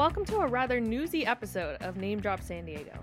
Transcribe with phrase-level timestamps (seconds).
[0.00, 2.98] welcome to a rather newsy episode of Name Drop San Diego.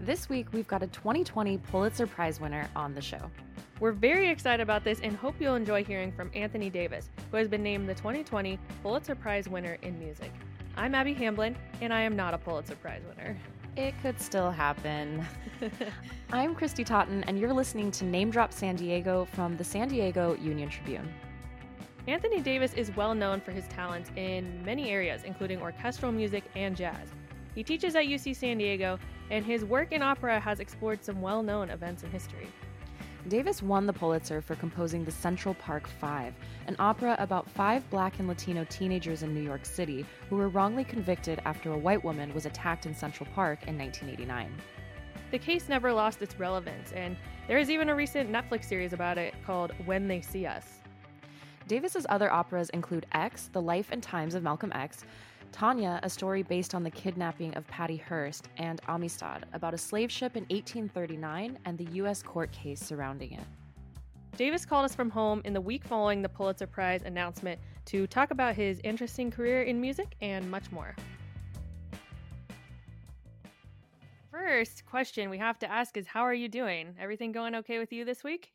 [0.00, 3.30] This week, we've got a 2020 Pulitzer Prize winner on the show.
[3.78, 7.46] We're very excited about this and hope you'll enjoy hearing from Anthony Davis, who has
[7.46, 10.32] been named the 2020 Pulitzer Prize winner in music.
[10.76, 13.38] I'm Abby Hamblin, and I am not a Pulitzer Prize winner.
[13.76, 15.24] It could still happen.
[16.32, 20.34] I'm Christy Totten, and you're listening to Name Drop San Diego from the San Diego
[20.42, 21.08] Union Tribune.
[22.08, 26.76] Anthony Davis is well known for his talents in many areas, including orchestral music and
[26.76, 27.08] jazz.
[27.52, 31.42] He teaches at UC San Diego, and his work in opera has explored some well
[31.42, 32.46] known events in history.
[33.26, 36.32] Davis won the Pulitzer for composing The Central Park Five,
[36.68, 40.84] an opera about five black and Latino teenagers in New York City who were wrongly
[40.84, 44.54] convicted after a white woman was attacked in Central Park in 1989.
[45.32, 47.16] The case never lost its relevance, and
[47.48, 50.75] there is even a recent Netflix series about it called When They See Us.
[51.66, 55.04] Davis's other operas include X, The Life and Times of Malcolm X,
[55.50, 60.12] Tanya, a story based on the kidnapping of Patty Hearst, and Amistad, about a slave
[60.12, 62.22] ship in 1839 and the U.S.
[62.22, 63.44] court case surrounding it.
[64.36, 68.30] Davis called us from home in the week following the Pulitzer Prize announcement to talk
[68.30, 70.94] about his interesting career in music and much more.
[74.30, 76.94] First question we have to ask is How are you doing?
[77.00, 78.52] Everything going okay with you this week?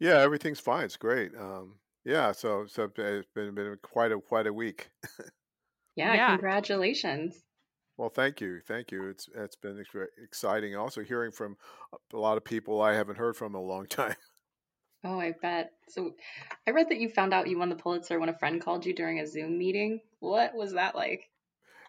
[0.00, 0.84] Yeah, everything's fine.
[0.84, 1.30] It's great.
[1.36, 4.90] Um, yeah, so so it's been been quite a quite a week.
[5.96, 6.28] Yeah, Yeah.
[6.30, 7.44] congratulations.
[7.96, 9.08] Well, thank you, thank you.
[9.08, 9.82] It's it's been
[10.22, 10.74] exciting.
[10.74, 11.56] Also, hearing from
[12.12, 14.16] a lot of people I haven't heard from in a long time.
[15.04, 15.72] Oh, I bet.
[15.88, 16.16] So
[16.66, 18.94] I read that you found out you won the Pulitzer when a friend called you
[18.94, 20.00] during a Zoom meeting.
[20.18, 21.30] What was that like?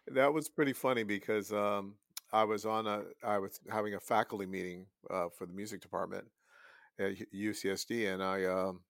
[0.08, 1.96] That was pretty funny because um,
[2.32, 6.26] I was on a I was having a faculty meeting uh, for the music department
[7.00, 8.82] at UCSD, and I um,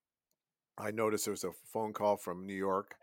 [0.77, 2.95] I noticed there was a phone call from New York.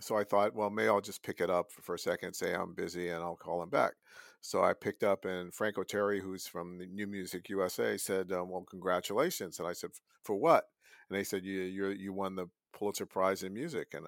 [0.00, 2.74] So I thought, well, maybe I'll just pick it up for a second, say I'm
[2.74, 3.92] busy, and I'll call him back.
[4.40, 8.64] So I picked up, and Frank Oteri, who's from New Music USA, said, um, "Well,
[8.68, 9.90] congratulations." And I said,
[10.24, 10.64] "For what?"
[11.08, 14.06] And they said, "You you you won the Pulitzer Prize in music." And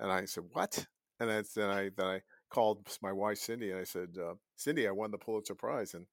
[0.00, 0.86] and I said, "What?"
[1.20, 4.92] And then I then I called my wife Cindy, and I said, uh, "Cindy, I
[4.92, 6.06] won the Pulitzer Prize." And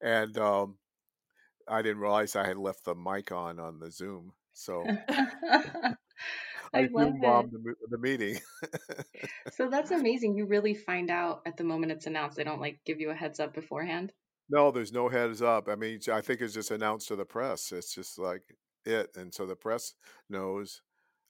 [0.00, 0.78] and um,
[1.68, 5.94] I didn't realize I had left the mic on on the Zoom, so I
[6.74, 8.38] I love the, the meeting.
[9.52, 10.36] So that's amazing.
[10.36, 12.36] You really find out at the moment it's announced.
[12.36, 14.12] They don't like give you a heads up beforehand.
[14.48, 15.68] No, there's no heads up.
[15.68, 17.72] I mean, I think it's just announced to the press.
[17.72, 18.42] It's just like
[18.84, 19.94] it, and so the press
[20.28, 20.82] knows,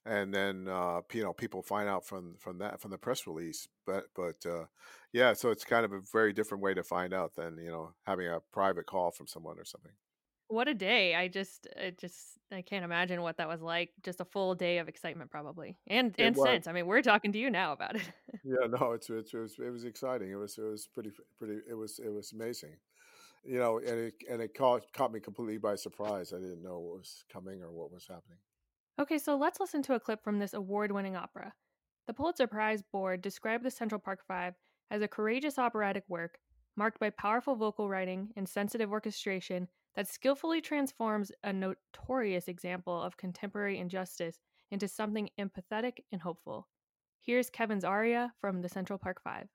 [0.05, 3.67] and then uh, you know people find out from from that from the press release.
[3.85, 4.65] But but uh,
[5.11, 7.93] yeah, so it's kind of a very different way to find out than you know
[8.05, 9.93] having a private call from someone or something.
[10.47, 11.15] What a day.
[11.15, 13.91] I just it just I can't imagine what that was like.
[14.03, 15.77] Just a full day of excitement probably.
[15.87, 16.67] And and since.
[16.67, 18.03] I mean, we're talking to you now about it.
[18.45, 20.29] Yeah, no, it's, it's it was it was exciting.
[20.29, 21.59] It was it was pretty pretty.
[21.69, 22.75] It was it was amazing.
[23.45, 26.33] You know, and it and it caught caught me completely by surprise.
[26.33, 28.39] I didn't know what was coming or what was happening.
[28.99, 31.53] Okay, so let's listen to a clip from this award winning opera.
[32.05, 34.55] The Pulitzer Prize Board described the Central Park Five
[34.91, 36.37] as a courageous operatic work
[36.75, 43.17] marked by powerful vocal writing and sensitive orchestration that skillfully transforms a notorious example of
[43.17, 44.39] contemporary injustice
[44.71, 46.67] into something empathetic and hopeful.
[47.21, 49.47] Here's Kevin's aria from the Central Park Five.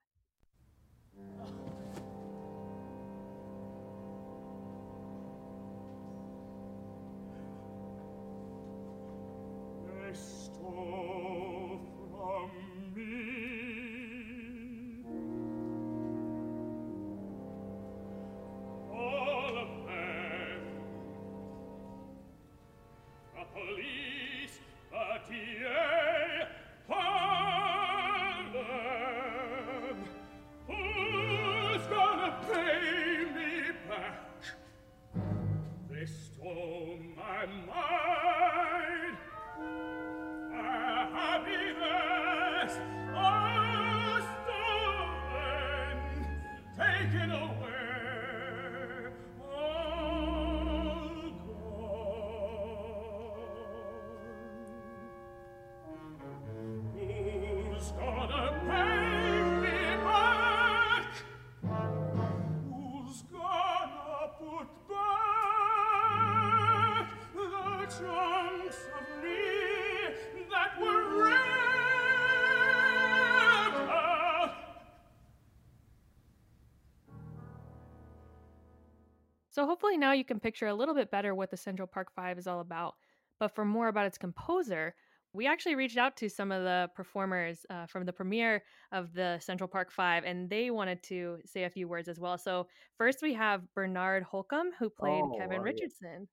[79.58, 82.38] So, hopefully, now you can picture a little bit better what the Central Park Five
[82.38, 82.94] is all about.
[83.40, 84.94] But for more about its composer,
[85.32, 88.62] We actually reached out to some of the performers uh, from the premiere
[88.92, 92.38] of the Central Park Five, and they wanted to say a few words as well.
[92.38, 95.60] So, first we have Bernard Holcomb, who played Oh, Kevin.
[95.60, 96.28] Richardson.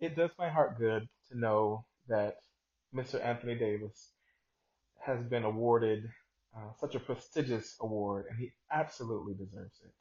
[0.00, 2.36] It does my heart good to know that
[2.94, 3.18] Mr.
[3.24, 4.12] Anthony Davis
[5.00, 6.04] has been awarded
[6.54, 9.92] uh, such a prestigious award, and he absolutely deserves it.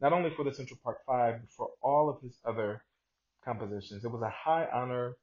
[0.00, 2.82] Not only for the Central Park Five, but for all of his other
[3.44, 4.04] compositions.
[4.04, 5.16] It was a high honor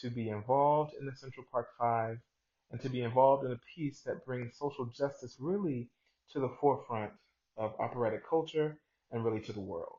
[0.00, 2.18] to be involved in the Central Park Five
[2.70, 5.88] and to be involved in a piece that brings social justice really
[6.32, 7.12] to the forefront
[7.56, 8.78] of operatic culture
[9.12, 9.98] and really to the world.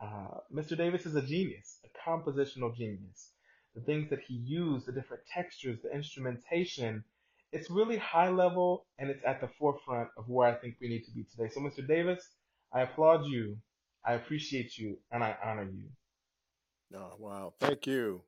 [0.00, 0.76] Uh, Mr.
[0.76, 3.32] Davis is a genius, a compositional genius.
[3.74, 7.04] The things that he used, the different textures, the instrumentation,
[7.52, 11.04] it's really high level and it's at the forefront of where I think we need
[11.04, 11.48] to be today.
[11.52, 11.86] So, Mr.
[11.86, 12.26] Davis,
[12.72, 13.58] I applaud you,
[14.04, 15.88] I appreciate you, and I honor you.
[16.96, 17.54] Oh, wow.
[17.60, 18.22] Thank you.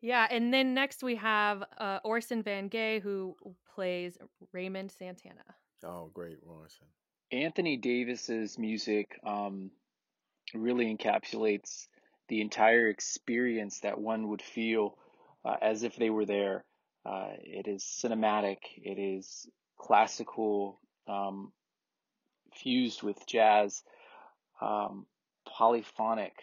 [0.00, 3.36] Yeah, and then next we have uh, Orson Van Gay, who
[3.74, 4.16] plays
[4.52, 5.44] Raymond Santana.
[5.84, 6.86] Oh, great, Orson.
[7.32, 9.70] Anthony Davis's music um,
[10.54, 11.86] really encapsulates
[12.28, 14.96] the entire experience that one would feel
[15.44, 16.64] uh, as if they were there.
[17.04, 18.58] Uh, it is cinematic.
[18.76, 19.48] It is
[19.78, 21.52] classical, um,
[22.62, 23.82] fused with jazz,
[24.60, 25.06] um,
[25.46, 26.34] polyphonic.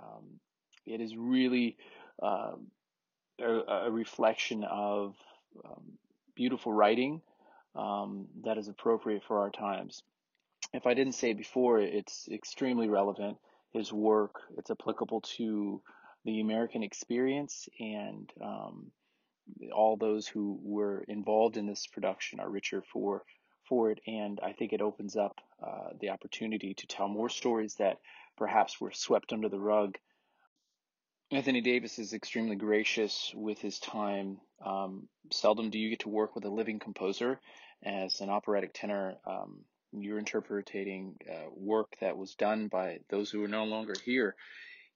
[0.00, 0.40] Um,
[0.86, 1.76] it is really
[2.22, 2.70] um
[3.40, 5.14] a, a reflection of
[5.64, 5.82] um,
[6.34, 7.20] beautiful writing
[7.74, 10.02] um, that is appropriate for our times.
[10.72, 13.38] If I didn't say it before, it's extremely relevant.
[13.72, 15.80] His work, it's applicable to
[16.24, 18.92] the American experience, and um,
[19.74, 23.22] all those who were involved in this production are richer for
[23.72, 24.00] for it.
[24.06, 28.00] And I think it opens up uh, the opportunity to tell more stories that
[28.36, 29.96] perhaps were swept under the rug
[31.32, 34.38] Anthony Davis is extremely gracious with his time.
[34.62, 37.40] Um, seldom do you get to work with a living composer.
[37.82, 43.42] As an operatic tenor, um, you're interpreting uh, work that was done by those who
[43.42, 44.36] are no longer here.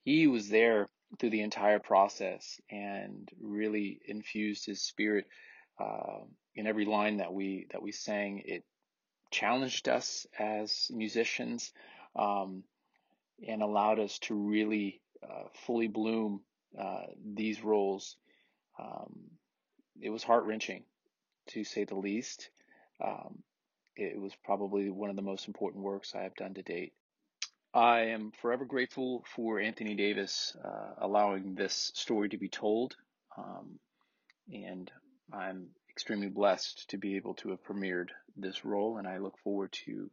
[0.05, 5.27] He was there through the entire process and really infused his spirit
[5.79, 6.21] uh,
[6.55, 8.43] in every line that we that we sang.
[8.45, 8.65] It
[9.31, 11.73] challenged us as musicians
[12.15, 12.63] um,
[13.47, 16.41] and allowed us to really uh, fully bloom
[16.79, 18.17] uh, these roles.
[18.79, 19.31] Um,
[20.01, 20.85] it was heart wrenching,
[21.49, 22.51] to say the least.
[23.03, 23.43] Um,
[23.97, 26.93] it was probably one of the most important works I have done to date.
[27.73, 32.97] I am forever grateful for Anthony Davis uh, allowing this story to be told,
[33.37, 33.79] um,
[34.51, 34.91] and
[35.33, 39.73] I'm extremely blessed to be able to have premiered this role, and I look forward
[39.87, 40.11] to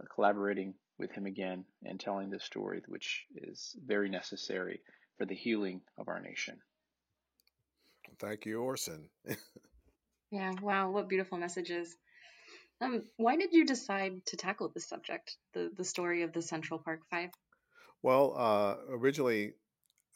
[0.00, 4.80] uh, collaborating with him again and telling this story, which is very necessary
[5.16, 6.58] for the healing of our nation.
[8.18, 9.08] Thank you, Orson.
[10.30, 11.96] Yeah, wow, what beautiful messages.
[12.80, 16.78] Um, why did you decide to tackle this subject, the the story of the Central
[16.78, 17.30] Park Five?
[18.02, 19.54] Well, uh, originally,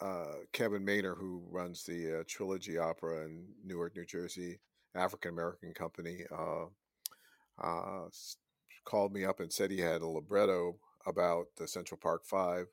[0.03, 4.59] uh, Kevin Maynor, who runs the uh, Trilogy Opera in Newark, New Jersey,
[4.95, 6.65] African American company, uh,
[7.63, 8.09] uh,
[8.85, 10.77] called me up and said he had a libretto
[11.07, 12.67] about the Central Park Five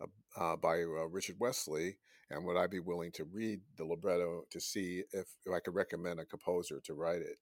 [0.00, 0.06] uh,
[0.36, 0.76] uh, by
[1.10, 1.98] Richard Wesley,
[2.30, 5.74] and would I be willing to read the libretto to see if, if I could
[5.74, 7.38] recommend a composer to write it?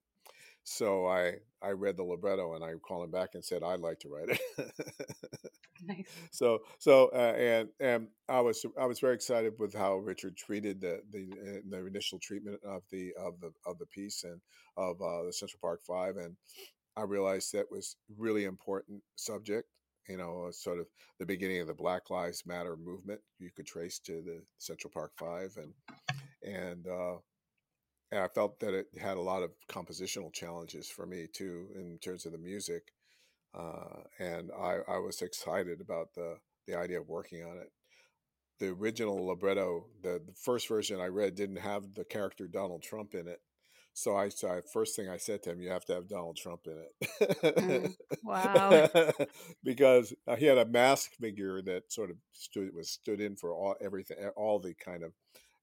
[0.64, 3.98] So I I read the libretto and I called him back and said I'd like
[4.00, 4.40] to write it.
[5.82, 6.04] Nice.
[6.30, 10.80] so so uh, and and I was I was very excited with how Richard treated
[10.80, 14.40] the the uh, the initial treatment of the of the of the piece and
[14.76, 16.36] of uh, the Central Park Five and
[16.96, 19.68] I realized that was really important subject.
[20.08, 20.86] You know, uh, sort of
[21.18, 25.12] the beginning of the Black Lives Matter movement you could trace to the Central Park
[25.18, 25.72] Five and
[26.42, 27.16] and uh,
[28.12, 31.98] and I felt that it had a lot of compositional challenges for me too in
[31.98, 32.92] terms of the music,
[33.54, 37.72] uh, and I, I was excited about the the idea of working on it.
[38.58, 43.14] The original libretto, the, the first version I read, didn't have the character Donald Trump
[43.14, 43.40] in it,
[43.94, 46.36] so I, so I first thing I said to him, "You have to have Donald
[46.36, 46.84] Trump in
[47.58, 48.90] Mm, it," Wow.
[49.64, 53.52] because uh, he had a mask figure that sort of stood was stood in for
[53.54, 55.12] all everything, all the kind of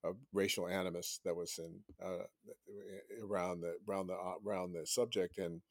[0.07, 2.25] uh, racial animus that was in uh,
[3.23, 5.61] around the around the uh, around the subject, and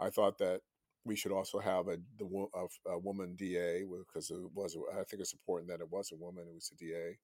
[0.00, 0.60] I thought that
[1.04, 5.20] we should also have a the a, a woman DA because it was I think
[5.20, 7.18] it's important that it was a woman who was a DA,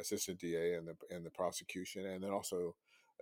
[0.00, 2.74] assistant DA, and the and the prosecution, and then also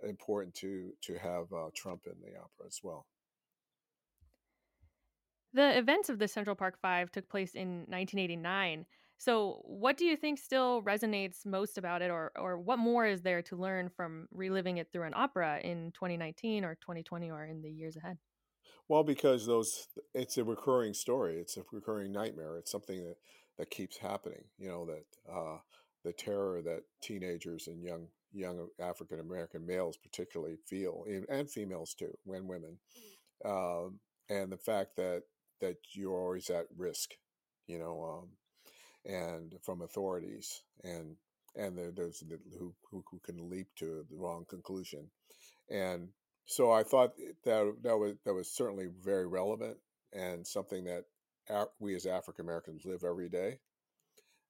[0.03, 3.05] important to to have uh, Trump in the opera as well.
[5.53, 8.85] The events of the Central Park Five took place in 1989.
[9.17, 13.21] So, what do you think still resonates most about it, or or what more is
[13.21, 17.61] there to learn from reliving it through an opera in 2019 or 2020 or in
[17.61, 18.17] the years ahead?
[18.87, 21.37] Well, because those it's a recurring story.
[21.39, 22.57] It's a recurring nightmare.
[22.57, 23.17] It's something that
[23.57, 24.45] that keeps happening.
[24.57, 25.57] You know that uh,
[26.03, 31.93] the terror that teenagers and young young African American males particularly feel, and and females
[31.93, 32.79] too, when women,
[33.45, 35.23] um, and the fact that
[35.61, 37.11] that you're always at risk.
[37.67, 38.29] You know, um,
[39.05, 41.15] and from authorities and
[41.55, 41.93] and the,
[42.59, 45.09] who, who who can leap to the wrong conclusion.
[45.69, 46.09] And
[46.45, 47.13] so I thought
[47.45, 49.77] that that was that was certainly very relevant
[50.13, 51.05] and something that
[51.79, 53.59] we as African Americans live every day.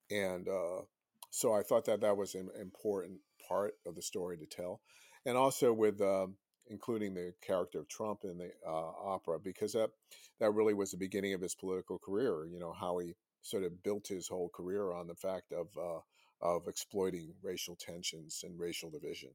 [0.10, 0.82] And uh,
[1.30, 4.82] so I thought that that was an important part of the story to tell.
[5.26, 6.36] And also with um,
[6.68, 9.92] including the character of Trump in the uh, opera because that
[10.40, 13.14] that really was the beginning of his political career you know how he
[13.46, 16.00] sort of built his whole career on the fact of uh,
[16.42, 19.30] of exploiting racial tensions and racial division,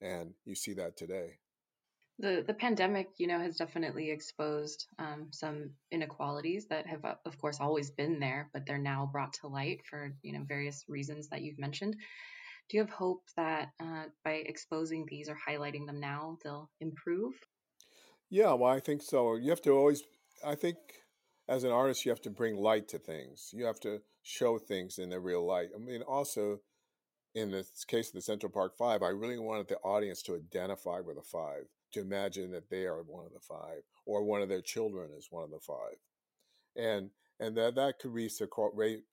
[0.00, 1.38] and you see that today.
[2.18, 7.38] The the pandemic, you know, has definitely exposed um, some inequalities that have, uh, of
[7.38, 11.28] course, always been there, but they're now brought to light for you know various reasons
[11.28, 11.96] that you've mentioned.
[12.68, 17.32] Do you have hope that uh, by exposing these or highlighting them now, they'll improve?
[18.28, 19.36] Yeah, well, I think so.
[19.36, 20.02] You have to always,
[20.44, 20.76] I think,
[21.48, 23.50] as an artist, you have to bring light to things.
[23.52, 25.70] You have to show things in their real light.
[25.74, 26.60] I mean, also
[27.34, 31.00] in this case of the Central Park Five, I really wanted the audience to identify
[31.00, 34.48] with the five, to imagine that they are one of the five, or one of
[34.48, 35.96] their children is one of the five,
[36.76, 38.72] and and that that could reach across,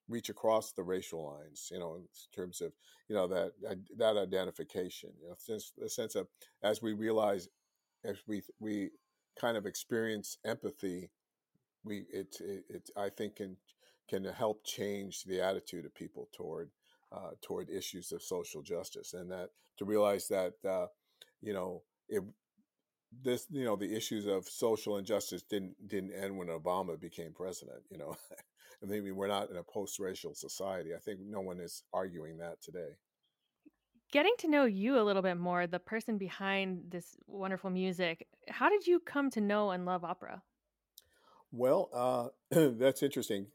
[0.10, 2.74] reach across the racial lines, you know, in terms of
[3.08, 6.28] you know that uh, that identification, you know, since the sense of
[6.64, 7.48] as we realize,
[8.04, 8.90] as we we
[9.40, 11.10] kind of experience empathy
[11.86, 13.56] we it, it, it I think can
[14.10, 16.72] can help change the attitude of people toward
[17.12, 20.88] uh, toward issues of social justice, and that to realize that uh,
[21.42, 22.24] you know it
[23.24, 27.84] this you know the issues of social injustice didn't didn't end when Obama became president.
[27.90, 28.16] You know,
[28.84, 30.94] I mean we're not in a post-racial society.
[30.94, 32.98] I think no one is arguing that today.
[34.12, 38.70] Getting to know you a little bit more, the person behind this wonderful music, how
[38.70, 40.42] did you come to know and love opera?
[41.56, 42.28] Well, uh,
[42.78, 43.48] that's interesting.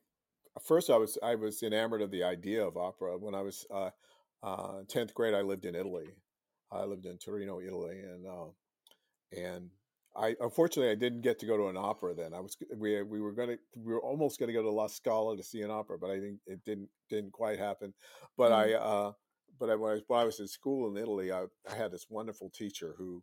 [0.65, 3.91] First, I was I was enamored of the idea of opera when I was uh,
[4.43, 5.35] uh, tenth grade.
[5.35, 6.09] I lived in Italy.
[6.73, 9.71] I lived in Torino, Italy, and uh, and
[10.17, 12.33] I unfortunately I didn't get to go to an opera then.
[12.33, 15.43] I was we we were gonna we were almost gonna go to La Scala to
[15.43, 17.93] see an opera, but I think it didn't didn't quite happen.
[18.37, 18.55] But mm.
[18.55, 19.13] I uh,
[19.59, 21.93] but I, when, I was, when I was in school in Italy, I, I had
[21.93, 23.23] this wonderful teacher who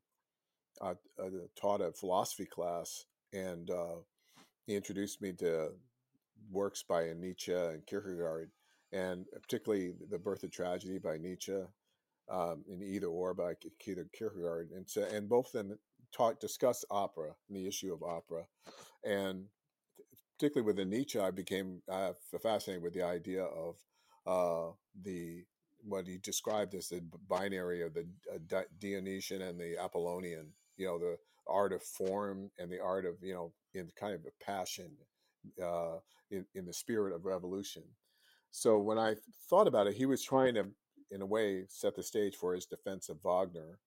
[0.82, 1.30] uh, uh,
[1.60, 4.02] taught a philosophy class, and uh,
[4.68, 5.72] he introduced me to
[6.52, 8.52] works by Nietzsche and Kierkegaard,
[8.92, 11.60] and particularly The Birth of Tragedy by Nietzsche,
[12.30, 15.80] um, and Either or by Kierkegaard, and so, and both of them
[16.12, 18.46] taught discuss opera and the issue of opera,
[19.06, 19.46] and
[20.38, 22.12] particularly with Nietzsche, I became uh,
[22.44, 23.76] fascinated with the idea of
[24.26, 25.46] uh, the
[25.84, 30.48] what he described as the binary of the uh, Dionysian and the Apollonian.
[30.76, 31.18] You know, the
[31.50, 34.92] art of form and the art of you know in kind of a passion
[35.63, 35.98] uh,
[36.32, 37.84] in, in the spirit of revolution.
[38.51, 39.16] So when I
[39.50, 40.66] thought about it, he was trying to,
[41.12, 43.80] in a way, set the stage for his defense of Wagner,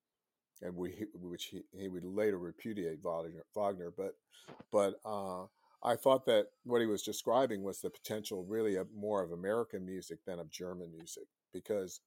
[0.62, 3.92] and we, which he, he would later repudiate Wagner.
[3.96, 4.14] But
[4.70, 5.44] but uh,
[5.82, 9.84] I thought that what he was describing was the potential, really, of more of American
[9.84, 12.00] music than of German music, because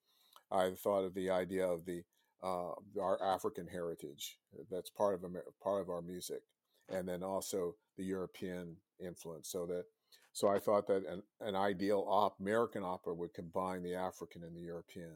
[0.52, 2.04] I thought of the idea of the
[2.44, 4.38] uh, our African heritage
[4.70, 6.42] that's part of Amer- part of our music,
[6.90, 9.50] and then also the European influence.
[9.50, 9.86] So that
[10.34, 14.56] so I thought that an, an ideal op, American opera would combine the African and
[14.56, 15.16] the European,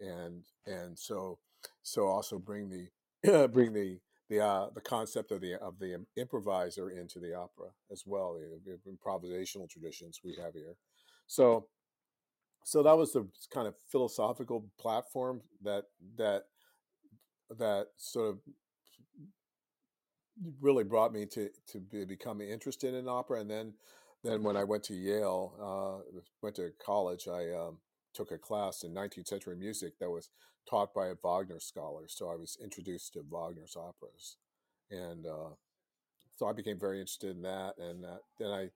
[0.00, 1.38] and and so
[1.82, 6.90] so also bring the bring the the uh, the concept of the of the improviser
[6.90, 10.76] into the opera as well, the, the improvisational traditions we have here.
[11.26, 11.66] So
[12.64, 15.84] so that was the kind of philosophical platform that
[16.16, 16.44] that
[17.58, 18.38] that sort of
[20.60, 23.40] really brought me to to be, become interested in opera.
[23.40, 23.74] And then
[24.24, 27.78] then when I went to Yale, uh, went to college, I um,
[28.14, 30.30] took a class in 19th century music that was
[30.68, 32.04] taught by a Wagner scholar.
[32.08, 34.38] So I was introduced to Wagner's operas,
[34.90, 35.50] and uh,
[36.36, 37.74] so I became very interested in that.
[37.78, 38.06] And
[38.38, 38.70] then I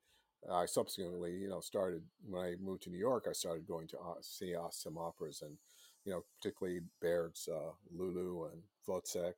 [0.50, 3.26] I subsequently, you know, started when I moved to New York.
[3.28, 5.56] I started going to uh, see uh, some operas, and
[6.04, 9.34] you know, particularly Berg's uh, Lulu and Wozzeck,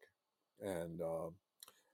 [0.61, 1.35] and um,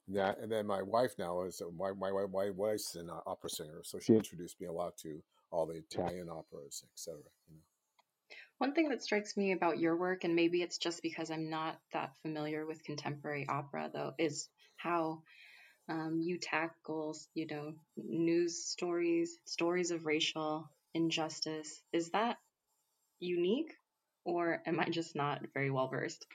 [0.09, 0.39] that.
[0.39, 3.99] And then my wife now is uh, my my my wife's an opera singer, so
[3.99, 7.21] she introduced me a lot to all the Italian operas, etc.
[7.49, 7.63] You know.
[8.59, 11.79] One thing that strikes me about your work, and maybe it's just because I'm not
[11.93, 15.23] that familiar with contemporary opera, though, is how
[15.89, 21.83] um, you tackle, you know, news stories, stories of racial injustice.
[21.93, 22.39] Is that
[23.21, 23.75] unique,
[24.25, 26.27] or am I just not very well versed?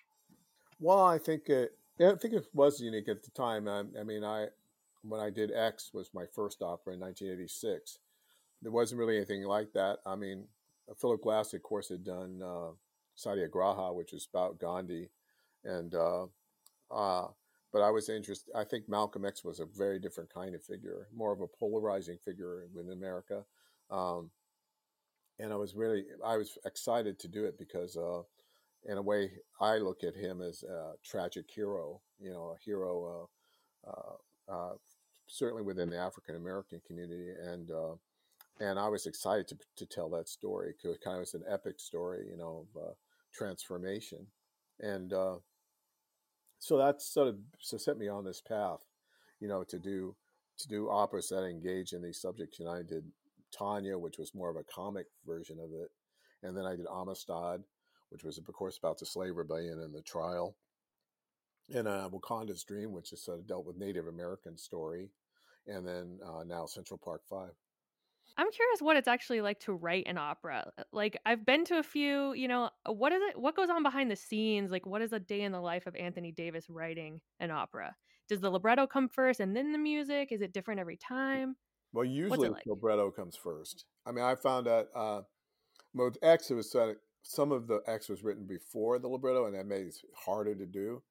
[0.80, 3.68] Well, I think it, I think it was unique at the time.
[3.68, 4.48] I, I mean, I
[5.04, 8.00] when I did X was my first opera in 1986.
[8.62, 10.00] There wasn't really anything like that.
[10.06, 10.46] I mean,
[11.00, 12.70] Philip Glass, of course, had done uh,
[13.16, 15.10] Satyagraha, which is about Gandhi,
[15.64, 16.26] and uh,
[16.92, 17.28] uh,
[17.72, 18.52] but I was interested.
[18.56, 22.18] I think Malcolm X was a very different kind of figure, more of a polarizing
[22.24, 23.44] figure in America,
[23.90, 24.30] um,
[25.40, 28.22] and I was really I was excited to do it because, uh,
[28.86, 32.02] in a way, I look at him as a tragic hero.
[32.20, 33.28] You know, a hero,
[33.88, 34.74] uh, uh, uh,
[35.28, 37.72] certainly within the African American community, and
[38.60, 41.44] and I was excited to, to tell that story because it kind of was an
[41.50, 42.94] epic story, you know, of uh,
[43.34, 44.28] transformation,
[44.80, 45.38] and uh,
[46.62, 48.86] so that sort of so set me on this path,
[49.40, 50.16] you know, to do
[50.60, 52.60] to do operas that engage in these subjects.
[52.60, 53.04] And I did
[53.52, 55.90] Tanya, which was more of a comic version of it,
[56.44, 57.64] and then I did Amistad,
[58.10, 60.56] which was of course about the slave rebellion and the trial,
[61.74, 65.10] and uh, Wakonda's Dream, which is sort of dealt with Native American story,
[65.66, 67.56] and then uh, now Central Park Five.
[68.38, 70.72] I'm curious what it's actually like to write an opera.
[70.78, 73.70] Uh, like I've been to a few, you know, uh, what is it what goes
[73.70, 74.72] on behind the scenes?
[74.72, 77.96] Like what is a day in the life of Anthony Davis writing an opera?
[78.28, 80.32] Does the libretto come first and then the music?
[80.32, 81.56] Is it different every time?
[81.94, 82.64] Well, usually like?
[82.66, 83.86] libretto comes first.
[84.06, 85.22] I mean, I found that uh
[85.94, 86.76] with X it was
[87.24, 90.66] some of the X was written before the libretto and that made it harder to
[90.66, 91.04] do.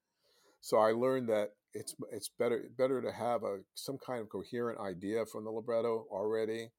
[0.60, 4.80] So I learned that it's it's better better to have a some kind of coherent
[4.80, 6.70] idea from the libretto already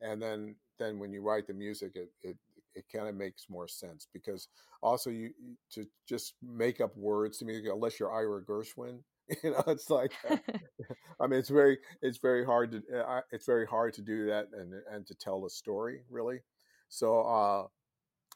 [0.00, 2.36] and then then when you write the music it it,
[2.74, 4.48] it kind of makes more sense because
[4.82, 5.30] also you
[5.72, 9.00] to just make up words to music unless you're Ira Gershwin
[9.44, 10.36] you know it's like uh,
[11.20, 14.48] I mean it's very it's very hard to uh, it's very hard to do that
[14.52, 16.40] and and to tell a story really.
[16.88, 17.66] So uh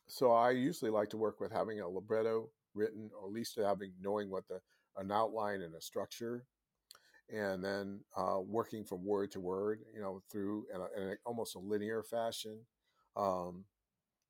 [0.09, 3.93] so I usually like to work with having a libretto written or at least having
[4.01, 4.61] knowing what the
[4.97, 6.45] an outline and a structure
[7.33, 11.15] and then uh, working from word to word, you know, through in, a, in a,
[11.25, 12.59] almost a linear fashion.
[13.17, 13.65] Um,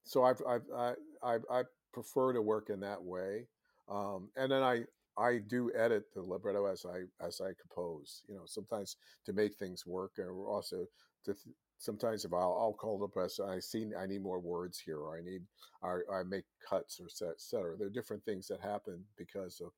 [0.05, 3.47] so I've, I've, I, I, I, prefer to work in that way,
[3.89, 4.83] um, and then I
[5.17, 8.23] I do edit the libretto as I as I compose.
[8.29, 10.87] You know, sometimes to make things work, or also
[11.25, 11.37] to
[11.79, 15.17] sometimes if I'll, I'll call the press, I see I need more words here, or
[15.17, 15.43] I need
[15.83, 17.77] I, I make cuts or set, cetera.
[17.77, 19.71] There are different things that happen because of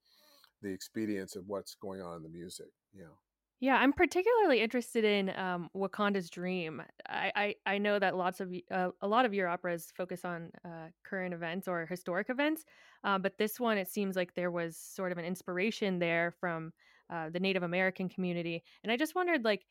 [0.63, 2.69] the expedience of what's going on in the music.
[2.97, 3.15] Yeah.
[3.59, 6.83] Yeah, I'm particularly interested in um, Wakonda's Dream.
[7.09, 10.51] I, I, I know that lots of uh, a lot of your operas focus on
[10.63, 12.67] uh, current events or historic events,
[13.03, 16.73] uh, but this one it seems like there was sort of an inspiration there from
[17.09, 19.65] uh, the Native American community, and I just wondered like,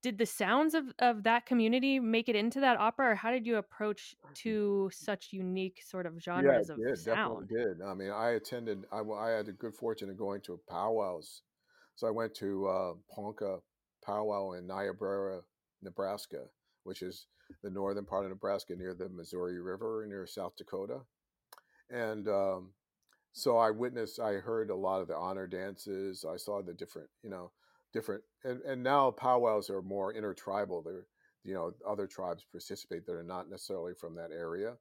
[0.00, 3.44] did the sounds of of that community make it into that opera, or how did
[3.44, 7.48] you approach two such unique sort of genres yeah, of did, sound?
[7.48, 7.82] Definitely did.
[7.84, 8.84] I mean, I attended.
[8.92, 11.42] I, I had the good fortune of going to powwows
[11.96, 13.58] so I went to uh, Ponca
[14.04, 15.40] Powwow in Niobrara,
[15.82, 16.44] Nebraska,
[16.84, 17.26] which is
[17.62, 21.00] the northern part of Nebraska near the Missouri River near South Dakota.
[21.90, 22.72] And um,
[23.32, 26.24] so I witnessed, I heard a lot of the honor dances.
[26.28, 27.50] I saw the different, you know,
[27.92, 30.82] different, and, and now powwows are more intertribal.
[30.82, 31.06] They're,
[31.44, 34.74] you know, other tribes participate that are not necessarily from that area.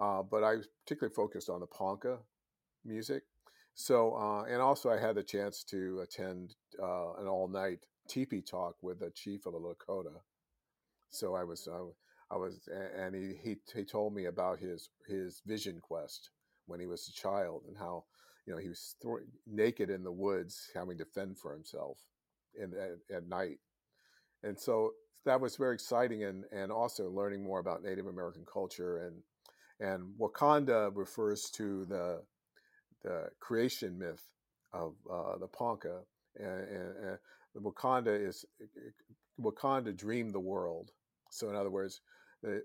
[0.00, 2.18] Uh, but I was particularly focused on the Ponca
[2.84, 3.22] music.
[3.74, 8.42] So, uh, and also I had the chance to attend uh, an all night teepee
[8.42, 10.20] talk with the chief of the Lakota.
[11.10, 11.86] So I was, uh,
[12.30, 16.30] I was, and he, he, he told me about his, his vision quest
[16.66, 18.04] when he was a child and how,
[18.46, 21.98] you know, he was th- naked in the woods having to fend for himself
[22.60, 23.58] in, at, at night.
[24.42, 24.92] And so
[25.24, 29.22] that was very exciting and, and also learning more about Native American culture and,
[29.80, 32.22] and Wakonda refers to the
[33.02, 34.24] the creation myth
[34.72, 36.00] of uh, the Ponca,
[36.36, 37.18] and, and, and,
[37.56, 38.44] Wakonda is
[39.40, 40.92] Wakonda dreamed the world.
[41.30, 42.00] So in other words,
[42.42, 42.62] the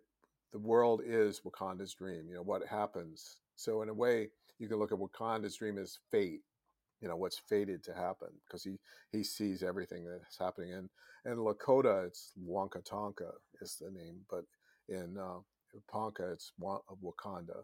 [0.54, 2.28] the world is Wakonda's dream.
[2.30, 3.38] You know what happens.
[3.56, 6.41] So in a way, you can look at Wakonda's dream as fate.
[7.02, 8.78] You know what's fated to happen because he
[9.12, 10.74] he sees everything that's happening.
[10.74, 10.89] And
[11.26, 14.45] and Lakota, it's Wakan Tanka is the name, but
[14.88, 15.39] in uh,
[15.91, 17.63] Ponca, it's Wakonda.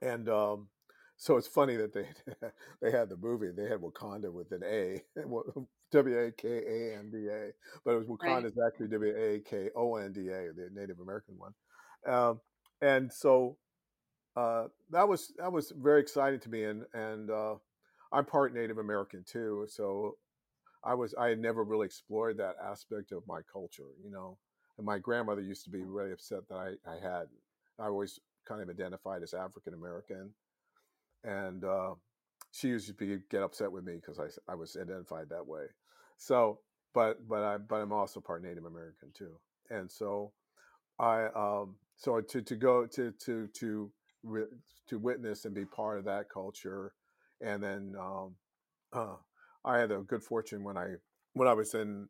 [0.00, 0.68] And um,
[1.24, 2.06] so it's funny that they
[2.82, 3.50] they had the movie.
[3.50, 5.00] They had Wakanda with an A,
[5.92, 7.50] W A K A N D A,
[7.82, 8.44] but it was Wakonda Right.
[8.44, 11.54] is actually W A K O N D A, the Native American one.
[12.06, 12.40] Um,
[12.82, 13.56] and so
[14.36, 17.54] uh, that was that was very exciting to me, and and uh,
[18.12, 20.18] I'm part Native American too, so
[20.84, 24.36] I was I had never really explored that aspect of my culture, you know.
[24.76, 27.28] And my grandmother used to be really upset that I I had
[27.78, 30.34] I always kind of identified as African American,
[31.24, 31.94] and uh,
[32.52, 35.64] she used to get upset with me because I, I was identified that way.
[36.16, 36.60] So,
[36.94, 39.38] but but I but I'm also part Native American too,
[39.70, 40.32] and so
[40.98, 43.90] I um so to to go to to to
[44.88, 46.92] to witness and be part of that culture,
[47.40, 48.34] and then um,
[48.92, 49.16] uh,
[49.64, 50.94] I had a good fortune when I
[51.32, 52.08] when I was in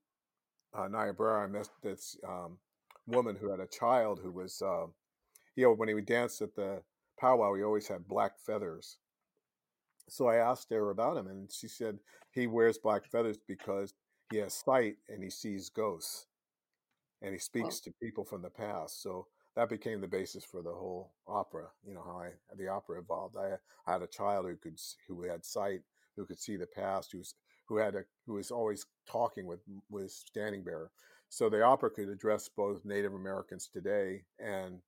[0.76, 1.44] uh, Niobrara.
[1.44, 2.58] I met this um,
[3.06, 4.86] woman who had a child who was uh,
[5.56, 6.82] you know when he danced at the
[7.18, 8.98] powwow, he always had black feathers.
[10.08, 11.98] So I asked her about him, and she said
[12.30, 13.94] he wears black feathers because
[14.30, 16.26] he has sight and he sees ghosts
[17.22, 19.02] and he speaks to people from the past.
[19.02, 21.68] So that became the basis for the whole opera.
[21.86, 23.36] You know how I the opera evolved.
[23.36, 23.54] I,
[23.86, 25.80] I had a child who could who had sight,
[26.16, 27.34] who could see the past, who's
[27.66, 30.90] who had a who was always talking with with Standing Bear.
[31.28, 34.80] So the opera could address both Native Americans today and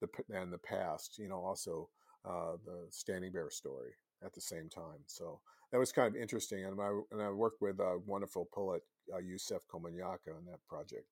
[0.00, 1.18] the and the past.
[1.18, 1.90] You know, also
[2.24, 3.92] uh, the Standing Bear story
[4.24, 5.00] at the same time.
[5.06, 5.40] So
[5.72, 6.64] that was kind of interesting.
[6.64, 11.06] And I and I worked with a wonderful poet, uh, Yusef Komunyakaa, on that project.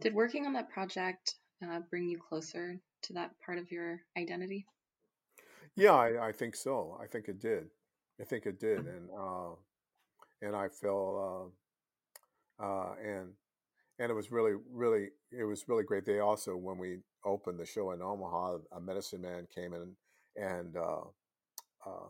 [0.00, 4.66] did working on that project uh, bring you closer to that part of your identity?
[5.76, 6.98] Yeah, I, I think so.
[7.02, 7.70] I think it did.
[8.20, 9.54] I think it did, and uh,
[10.42, 11.52] and I felt
[12.60, 13.32] uh, uh, and
[13.98, 16.04] and it was really really it was really great.
[16.04, 19.94] They also when we opened the show in Omaha, a medicine man came in
[20.36, 21.04] and uh,
[21.86, 22.08] uh,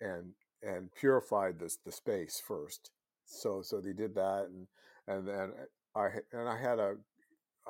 [0.00, 2.90] and and purified the the space first.
[3.26, 4.66] So so they did that, and
[5.06, 5.52] and then
[5.94, 6.96] I and I had a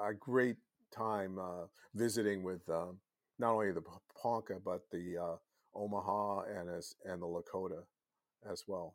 [0.00, 0.56] a great
[0.94, 2.98] time uh, visiting with um,
[3.38, 3.82] not only the
[4.20, 5.36] Ponca but the uh,
[5.74, 7.82] Omaha and as and the Lakota
[8.50, 8.94] as well.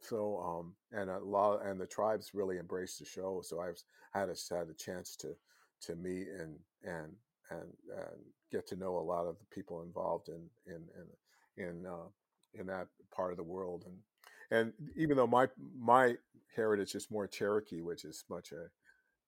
[0.00, 3.42] So um, and a lot and the tribes really embraced the show.
[3.44, 3.80] So I've
[4.12, 5.34] had a had a chance to
[5.82, 7.12] to meet and and
[7.50, 10.82] and and get to know a lot of the people involved in in
[11.56, 12.08] in in, uh,
[12.54, 13.96] in that part of the world and
[14.50, 16.16] and even though my my
[16.54, 18.66] heritage is more Cherokee, which is much a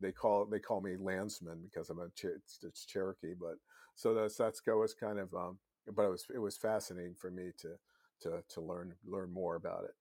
[0.00, 3.56] they call they call me landsman because I'm a it's, it's Cherokee, but
[3.94, 5.58] so that's go was kind of um,
[5.94, 7.74] but it was it was fascinating for me to
[8.22, 9.94] to to learn learn more about it.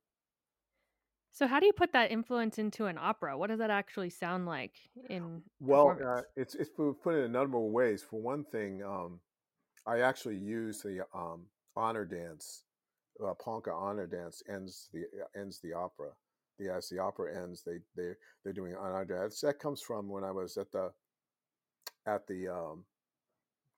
[1.32, 3.38] So, how do you put that influence into an opera?
[3.38, 4.74] What does that actually sound like
[5.10, 8.04] in Well, uh, it's it's put in a number of ways.
[8.04, 9.20] For one thing, um,
[9.86, 12.64] I actually use the um, honor dance,
[13.26, 16.10] uh, Ponca honor dance ends the uh, ends the opera.
[16.58, 18.14] The as the opera ends, they they
[18.44, 19.40] they're doing honor dance.
[19.42, 20.92] That comes from when I was at the
[22.06, 22.86] at the um,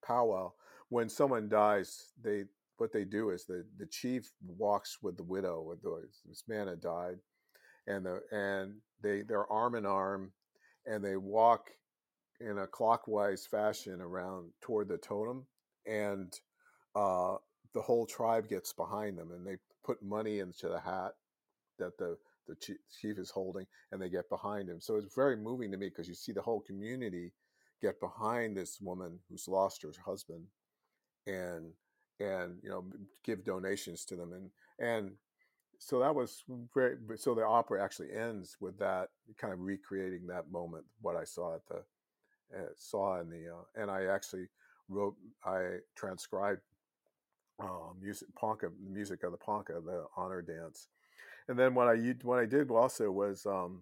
[0.06, 0.54] powwow.
[0.90, 2.46] When someone dies, they
[2.78, 5.76] what they do is the the chief walks with the widow.
[6.28, 7.20] This man had died,
[7.88, 10.32] and the and they they're arm in arm,
[10.86, 11.70] and they walk
[12.40, 15.46] in a clockwise fashion around toward the totem,
[15.86, 16.34] and
[16.96, 17.36] uh,
[17.74, 21.12] the whole tribe gets behind them, and they put money into the hat
[21.80, 22.18] that the
[22.48, 24.82] the chief, is holding, and they get behind him.
[24.82, 27.32] So it's very moving to me because you see the whole community
[27.82, 30.46] get behind this woman who's lost her husband,
[31.28, 31.72] and
[32.20, 32.86] and you know
[33.24, 35.12] give donations to them, and and
[35.84, 36.44] so that was
[36.76, 36.96] very.
[37.16, 41.56] So the opera actually ends with that kind of recreating that moment, what I saw
[41.56, 41.84] at the
[42.56, 44.46] uh, saw in the uh, and I actually
[44.90, 46.62] wrote I transcribed
[47.60, 50.88] uh, music Ponca the music of the Ponca the honor dance
[51.48, 53.82] and then what I what I did also was um,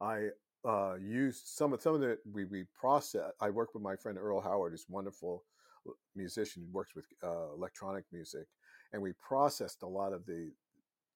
[0.00, 0.28] I
[0.64, 4.18] uh, used some of some of the we we process I worked with my friend
[4.18, 5.44] Earl Howard who's wonderful
[6.16, 8.46] musician who works with uh, electronic music
[8.94, 10.50] and we processed a lot of the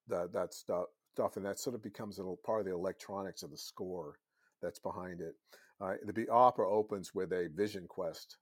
[0.09, 3.51] that that stuff stuff and that sort of becomes a part of the electronics of
[3.51, 4.19] the score
[4.61, 5.35] that's behind it.
[5.81, 8.37] Uh, the opera opens with a vision quest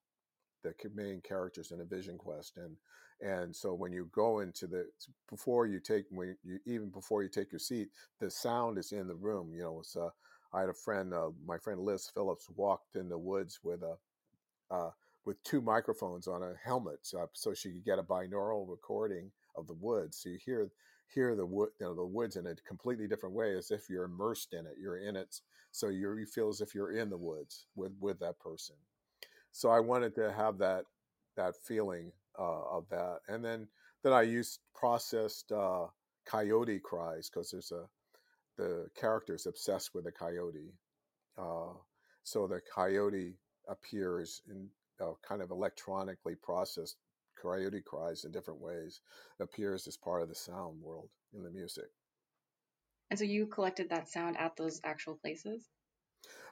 [0.63, 2.77] the main characters in a vision quest and
[3.21, 4.87] and so when you go into the
[5.31, 7.89] before you take when you even before you take your seat
[8.21, 10.09] the sound is in the room you know it's uh,
[10.53, 14.75] i had a friend uh, my friend liz phillips walked in the woods with a
[14.75, 14.91] uh,
[15.27, 19.67] with two microphones on a helmet so, so she could get a binaural recording of
[19.67, 20.71] the woods so you hear
[21.15, 24.05] hear the wood you know the woods in a completely different way as if you're
[24.05, 25.41] immersed in it you're in it
[25.77, 28.77] so you feel as if you're in the woods with with that person.
[29.53, 30.87] So I wanted to have that
[31.37, 33.69] that feeling uh, of that, and then
[34.03, 35.87] then I used processed uh,
[36.25, 37.85] coyote cries because there's a
[38.57, 40.73] the character is obsessed with a coyote,
[41.37, 41.75] uh,
[42.23, 43.35] so the coyote
[43.69, 44.69] appears in
[45.01, 46.99] uh, kind of electronically processed
[47.41, 49.01] coyote cries in different ways
[49.41, 51.91] appears as part of the sound world in the music.
[53.11, 55.69] And so you collected that sound at those actual places?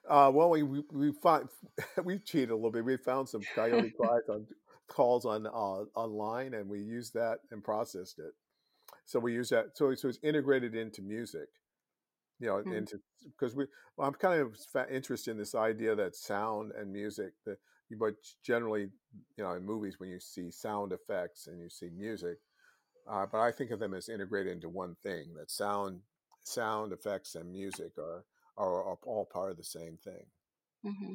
[0.09, 1.49] Uh, well, we we we find
[2.05, 2.85] we cheated a little bit.
[2.85, 4.47] We found some coyote cries on
[4.89, 5.51] calls on uh,
[5.99, 8.33] online, and we used that and processed it.
[9.07, 9.77] So we use that.
[9.77, 11.49] So so it's integrated into music,
[12.41, 12.73] you know, Hmm.
[12.73, 13.67] into because we.
[13.97, 14.57] Well, I'm kind of
[14.91, 17.59] interested in this idea that sound and music, that
[17.99, 18.91] but generally,
[19.37, 22.39] you know, in movies when you see sound effects and you see music,
[23.11, 25.35] uh, but I think of them as integrated into one thing.
[25.39, 26.01] That sound,
[26.45, 28.25] sound effects, and music are
[28.57, 30.27] are, are all part of the same thing.
[30.85, 31.15] hmm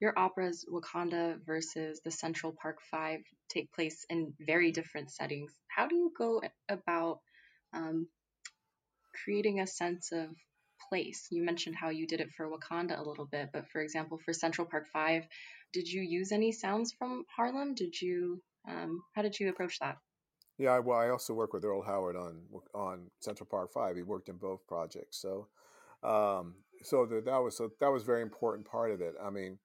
[0.00, 5.52] Your operas, Wakonda versus the Central Park Five, take place in very different settings.
[5.68, 7.20] How do you go about
[7.74, 8.08] um,
[9.24, 10.28] creating a sense of
[10.88, 11.28] place?
[11.30, 14.32] You mentioned how you did it for Wakonda a little bit, but for example, for
[14.32, 15.24] Central Park Five,
[15.72, 17.74] did you use any sounds from Harlem?
[17.74, 19.96] Did you, um, how did you approach that?
[20.58, 22.42] Yeah, I, well, I also work with Earl Howard on
[22.74, 23.96] on Central Park Five.
[23.96, 25.48] He worked in both projects, so
[26.02, 29.14] um, so that that was so that was a very important part of it.
[29.22, 29.58] I mean,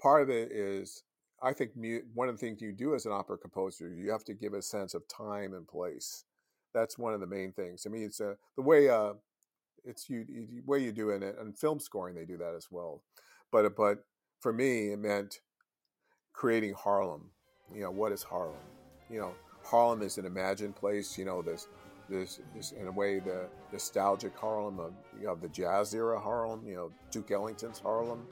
[0.00, 1.02] part of it is
[1.42, 4.24] I think mu- one of the things you do as an opera composer, you have
[4.24, 6.24] to give a sense of time and place.
[6.72, 7.84] That's one of the main things.
[7.84, 9.14] I mean, it's uh, the way uh,
[9.84, 12.54] it's you, you the way you do in it, and film scoring they do that
[12.54, 13.02] as well.
[13.50, 14.04] But but
[14.40, 15.40] for me, it meant
[16.36, 17.22] creating Harlem.
[17.74, 18.54] You know, what is Harlem?
[19.10, 21.18] You know, Harlem is an imagined place.
[21.18, 21.66] You know, this,
[22.08, 26.62] this, this in a way, the nostalgic Harlem of, you know, the jazz era Harlem.
[26.64, 28.24] You know, Duke Ellington's Harlem.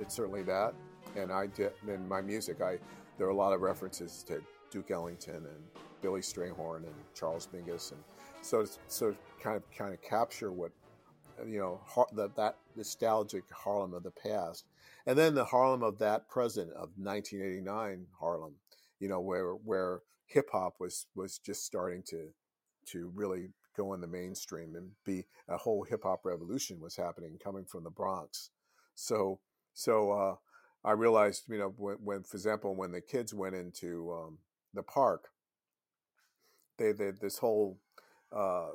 [0.00, 0.74] It's certainly that.
[1.16, 2.60] And I did in my music.
[2.60, 2.78] I
[3.18, 7.92] there are a lot of references to Duke Ellington and Billy Strayhorn and Charles Mingus,
[7.92, 8.00] and
[8.40, 10.70] so so kind of kind of capture what
[11.46, 11.80] you know
[12.14, 14.64] that that nostalgic Harlem of the past,
[15.06, 18.54] and then the Harlem of that present of 1989 Harlem,
[18.98, 22.28] you know where where hip hop was was just starting to
[22.86, 27.38] to really go in the mainstream and be a whole hip hop revolution was happening
[27.42, 28.50] coming from the Bronx.
[28.94, 29.40] So
[29.74, 30.36] so uh,
[30.84, 34.38] I realized you know when, when for example when the kids went into um,
[34.74, 35.28] the park,
[36.78, 37.78] they, they this whole
[38.32, 38.70] uh,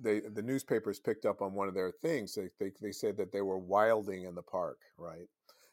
[0.00, 2.34] they the newspapers picked up on one of their things.
[2.34, 5.28] They, they they said that they were wilding in the park, right?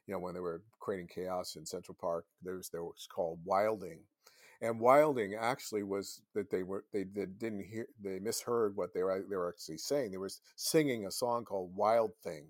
[0.07, 3.39] You know, when they were creating chaos in Central Park, there was there was called
[3.45, 3.99] wilding,
[4.62, 9.03] and wilding actually was that they were they, they didn't hear they misheard what they
[9.03, 10.12] were they were actually saying.
[10.12, 12.47] They were singing a song called Wild Thing,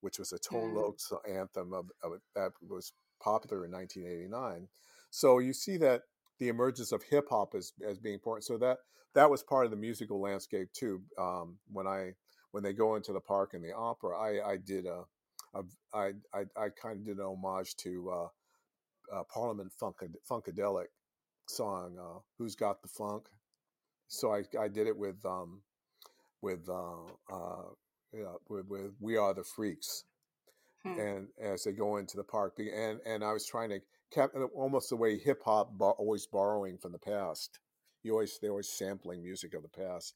[0.00, 4.68] which was a Total Mm, Oaks anthem of, of that was popular in 1989.
[5.10, 6.02] So you see that
[6.38, 8.44] the emergence of hip hop as as being important.
[8.44, 8.78] So that
[9.14, 11.02] that was part of the musical landscape too.
[11.18, 12.12] Um, when I
[12.52, 15.04] when they go into the park and the opera, I I did a,
[15.54, 20.88] a I, I I kind of did an homage to uh, uh, Parliament Funkad- Funkadelic
[21.48, 23.28] song, uh, "Who's Got the Funk."
[24.08, 25.62] So I I did it with um
[26.40, 27.62] with uh, uh
[28.12, 30.04] yeah, with, with "We Are the Freaks."
[30.84, 30.98] hmm.
[30.98, 33.80] and as they go into the park and and i was trying to
[34.12, 37.58] cap almost the way hip hop bo- always borrowing from the past.
[38.02, 40.14] You always they're always sampling music of the past.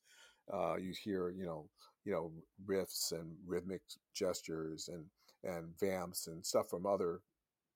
[0.53, 1.69] Uh you hear you know
[2.05, 2.33] you know
[2.67, 3.83] riffs and rhythmic
[4.15, 5.05] gestures and
[5.45, 7.21] and vamps and stuff from other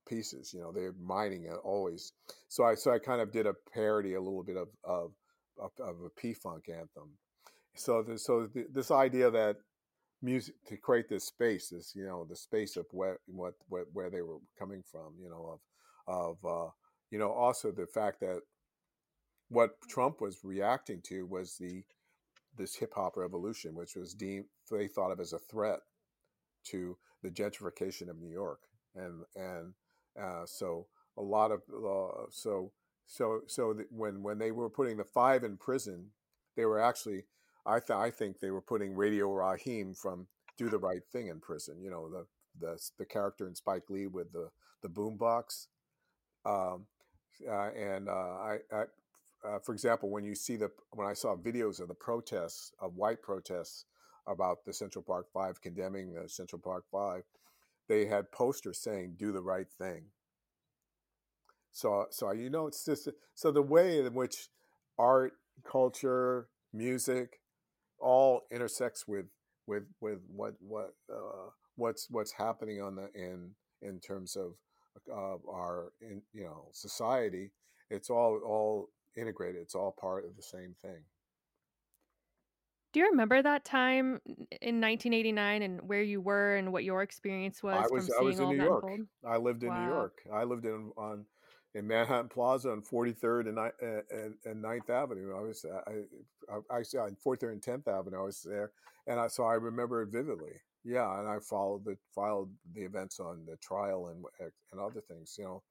[0.08, 2.12] pieces you know they're mining it always.
[2.48, 5.12] So i so i kind of did a parody a little bit of of
[5.58, 7.10] of, of a p-funk anthem.
[7.74, 9.56] So the, so the, this idea that
[10.22, 14.10] music to create this space, this you know the space of where what, what where
[14.10, 15.60] they were coming from, you know of
[16.06, 16.68] of uh,
[17.10, 18.40] you know also the fact that
[19.48, 21.84] what Trump was reacting to was the
[22.56, 25.80] this hip hop revolution, which was deemed they thought of as a threat
[26.64, 28.60] to the gentrification of New York,
[28.94, 29.74] and and
[30.20, 32.72] uh, so a lot of uh, so
[33.06, 36.10] so so when when they were putting the five in prison,
[36.56, 37.24] they were actually
[37.64, 41.40] I th- I think they were putting Radio Raheem from Do the Right Thing in
[41.40, 41.80] prison.
[41.80, 42.26] You know the
[42.58, 44.50] the the character in Spike Lee with the
[44.82, 45.66] the boombox,
[46.46, 46.86] um,
[47.48, 48.58] uh, and uh, I.
[48.72, 48.84] I
[49.44, 52.96] uh, for example, when you see the when I saw videos of the protests of
[52.96, 53.84] white protests
[54.26, 57.22] about the Central Park Five condemning the Central Park Five,
[57.88, 60.06] they had posters saying "Do the right thing."
[61.72, 64.48] So, so you know, it's just so the way in which
[64.98, 65.34] art,
[65.70, 67.40] culture, music,
[68.00, 69.26] all intersects with
[69.66, 73.50] with with what what uh, what's what's happening on the in
[73.82, 74.54] in terms of
[75.12, 77.50] of our in you know society
[77.90, 79.62] it's all all integrated.
[79.62, 81.02] It's all part of the same thing.
[82.92, 84.20] Do you remember that time
[84.62, 88.40] in 1989 and where you were and what your experience was, I was I was
[88.40, 88.84] in New York.
[88.84, 89.06] unfold?
[89.26, 90.22] I lived in New York.
[90.32, 91.26] I lived in on
[91.74, 95.36] in Manhattan Plaza on 43rd and and, and, and 9th Avenue.
[95.36, 95.90] I was I
[96.50, 98.18] I, I saw on 43rd and 10th Avenue.
[98.18, 98.72] I was there,
[99.06, 100.60] and I so I remember it vividly.
[100.86, 105.00] Yeah, and I followed the followed the events on the trial and eh, and other
[105.00, 105.34] things.
[105.38, 105.62] You know,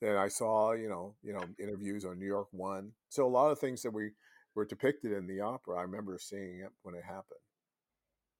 [0.00, 2.92] and I saw you know you know interviews on New York One.
[3.10, 4.12] So a lot of things that we
[4.54, 5.78] were depicted in the opera.
[5.78, 7.40] I remember seeing it when it happened.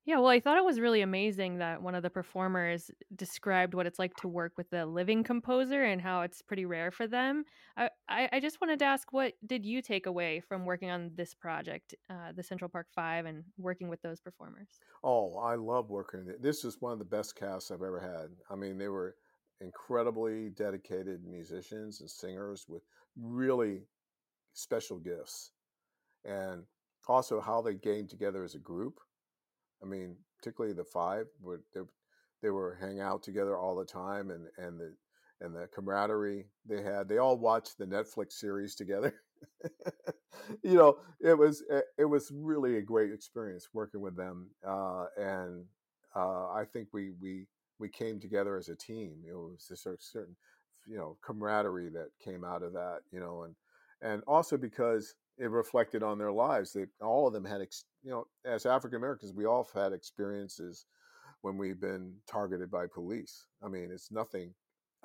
[0.04, 3.86] Yeah, well, I thought it was really amazing that one of the performers described what
[3.86, 7.44] it's like to work with a living composer and how it's pretty rare for them.
[7.76, 11.12] I, I, I just wanted to ask, what did you take away from working on
[11.14, 14.82] this project, uh, the Central Park Five, and working with those performers?
[15.04, 16.34] Oh, I love working.
[16.40, 18.30] This is one of the best casts I've ever had.
[18.50, 19.14] I mean, they were
[19.60, 22.82] incredibly dedicated musicians and singers with
[23.16, 23.82] really
[24.52, 25.52] special gifts,
[26.24, 26.64] and
[27.06, 28.98] also how they came together as a group.
[29.82, 31.26] I mean, particularly the five,
[31.74, 31.80] they,
[32.42, 34.94] they were hang out together all the time, and and the
[35.40, 37.08] and the camaraderie they had.
[37.08, 39.14] They all watched the Netflix series together.
[40.62, 45.06] you know, it was it, it was really a great experience working with them, uh,
[45.18, 45.64] and
[46.14, 47.46] uh, I think we we
[47.78, 49.22] we came together as a team.
[49.28, 50.36] It was a certain
[50.86, 53.00] you know camaraderie that came out of that.
[53.10, 53.54] You know, and
[54.00, 56.72] and also because it reflected on their lives.
[56.72, 59.92] That all of them had, ex- you know, as African Americans, we all have had
[59.92, 60.86] experiences
[61.42, 63.46] when we've been targeted by police.
[63.62, 64.54] I mean, it's nothing.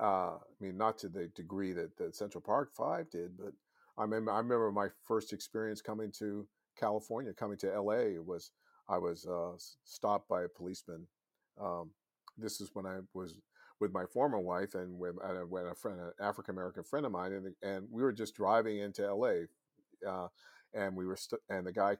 [0.00, 3.52] Uh, I mean, not to the degree that the Central Park Five did, but
[3.96, 4.30] I remember.
[4.30, 6.46] I remember my first experience coming to
[6.78, 8.18] California, coming to L.A.
[8.20, 8.52] was
[8.88, 11.06] I was uh, stopped by a policeman.
[11.60, 11.90] Um,
[12.36, 13.34] this is when I was
[13.80, 15.16] with my former wife and with,
[15.50, 18.78] with a friend, an African American friend of mine, and, and we were just driving
[18.78, 19.46] into L.A.
[20.06, 20.28] Uh,
[20.74, 21.96] and we were st- and the guy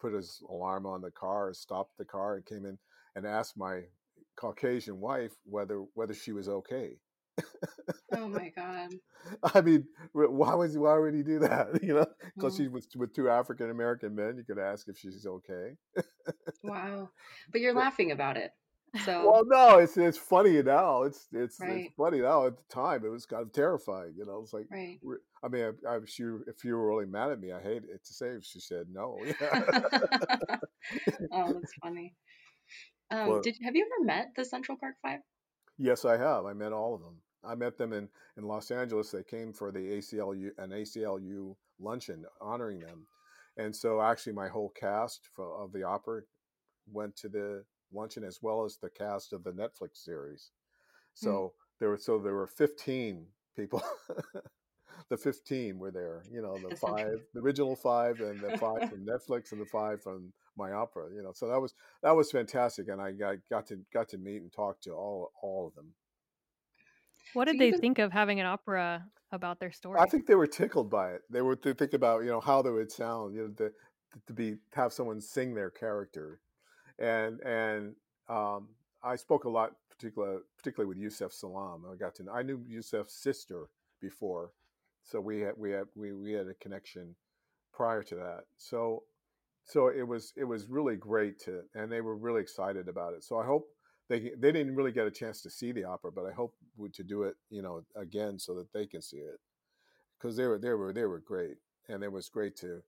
[0.00, 2.78] put his alarm on the car, stopped the car, and came in
[3.16, 3.82] and asked my
[4.36, 6.98] Caucasian wife whether whether she was okay.
[8.12, 8.90] Oh my God.
[9.54, 11.68] I mean, why was why would he do that?
[11.82, 14.36] You know, because Mm, she was with two African American men.
[14.36, 15.76] You could ask if she's okay.
[16.62, 17.10] wow.
[17.52, 18.52] But you're laughing about it.
[19.06, 21.04] So, Well, no, it's it's funny now.
[21.04, 22.46] It's it's it's funny now.
[22.46, 24.12] At the time, it was kind of terrifying.
[24.16, 24.98] You know, it's like, right.
[25.42, 28.04] I mean, I, I'm sure if you were really mad at me, I hate it
[28.04, 29.18] to say if she said no.
[29.40, 30.58] Yeah.
[31.32, 32.14] Oh, that's funny.
[33.10, 35.20] Um, But did have you ever met the Central Park Five?
[35.76, 36.46] yes, I have.
[36.46, 37.16] I met all of them.
[37.44, 39.10] I met them in in Los Angeles.
[39.10, 43.06] They came for the ACLU an ACLU luncheon honoring them,
[43.58, 46.22] and so actually my whole cast for, of the opera
[46.90, 50.50] went to the luncheon as well as the cast of the Netflix series.
[51.20, 51.26] Hmm.
[51.26, 53.26] So there were so there were 15
[53.56, 53.82] people.
[55.08, 58.88] the 15 were there, you know, the The five, the original five and the five
[58.90, 61.32] from Netflix and the five from my opera, you know.
[61.34, 64.52] So that was that was fantastic and I got, got to got to meet and
[64.52, 65.92] talk to all all of them.
[67.34, 69.98] What did you they just think of having an opera about their story?
[69.98, 71.22] I think they were tickled by it.
[71.30, 73.72] They were to think about, you know, how they would sound, you know, to,
[74.26, 76.40] to be have someone sing their character.
[77.02, 77.96] And and
[78.30, 78.68] um
[79.04, 81.84] I spoke a lot particular particularly with Yusef Salaam.
[81.92, 83.68] I got to know, I knew Yusef's sister
[84.00, 84.52] before.
[85.04, 87.16] So we had we had we, we had a connection
[87.74, 88.44] prior to that.
[88.58, 89.04] So
[89.66, 93.24] so it was it was really great to and they were really excited about it.
[93.24, 93.68] So I hope
[94.08, 96.54] they they didn't really get a chance to see the opera, but I hope
[96.94, 99.40] to do it, you know, again so that they can see it
[100.18, 101.56] because they were they were they were great,
[101.88, 102.82] and it was great to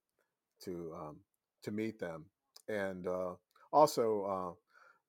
[0.65, 1.17] to um,
[1.63, 2.27] to meet them,
[2.69, 3.35] and uh,
[3.75, 4.53] also uh,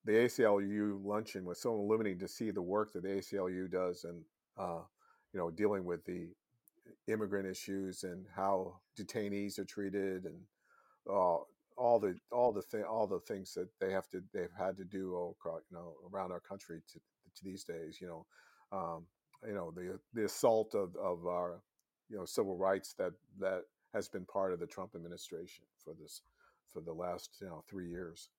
[0.03, 4.21] the ACLU luncheon was so illuminating to see the work that the ACLU does, and
[4.57, 4.81] uh,
[5.33, 6.27] you know dealing with the
[7.07, 10.39] immigrant issues and how detainees are treated, and
[11.09, 11.37] uh,
[11.77, 14.83] all the all the th- all the things that they have to they've had to
[14.83, 16.99] do across, you know around our country to,
[17.35, 18.25] to these days, you know.
[18.71, 19.05] Um,
[19.47, 21.61] you know the the assault of, of our
[22.09, 23.61] you know civil rights that that
[23.93, 26.21] has been part of the Trump administration for this
[26.73, 28.29] for the last you know three years.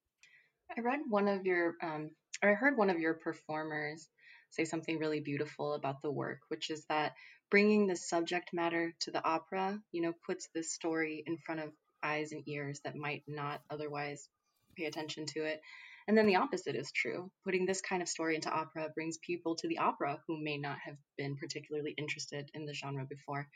[0.77, 2.11] I read one of your, um,
[2.43, 4.09] or I heard one of your performers
[4.51, 7.15] say something really beautiful about the work, which is that
[7.51, 11.73] bringing the subject matter to the opera, you know, puts this story in front of
[12.03, 14.29] eyes and ears that might not otherwise
[14.77, 15.61] pay attention to it.
[16.09, 17.31] And then the opposite is true.
[17.45, 20.79] Putting this kind of story into opera brings people to the opera who may not
[20.85, 23.49] have been particularly interested in the genre before.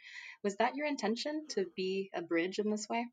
[0.43, 3.07] Was that your intention to be a bridge in this way?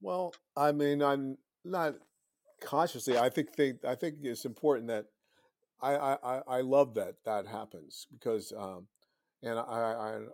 [0.00, 1.96] Well, I mean, I'm not
[2.60, 3.18] consciously.
[3.18, 5.06] I think think I think it's important that
[5.80, 8.86] I I, I love that that happens because um,
[9.42, 9.62] and I,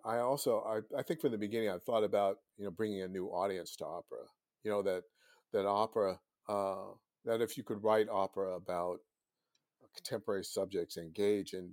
[0.05, 3.03] I, I also, I, I think from the beginning, I thought about, you know, bringing
[3.03, 4.25] a new audience to opera.
[4.65, 5.05] You know that
[5.53, 6.19] that opera,
[6.49, 6.87] uh,
[7.25, 8.99] that if you could write opera about
[9.95, 11.71] contemporary subjects, engage in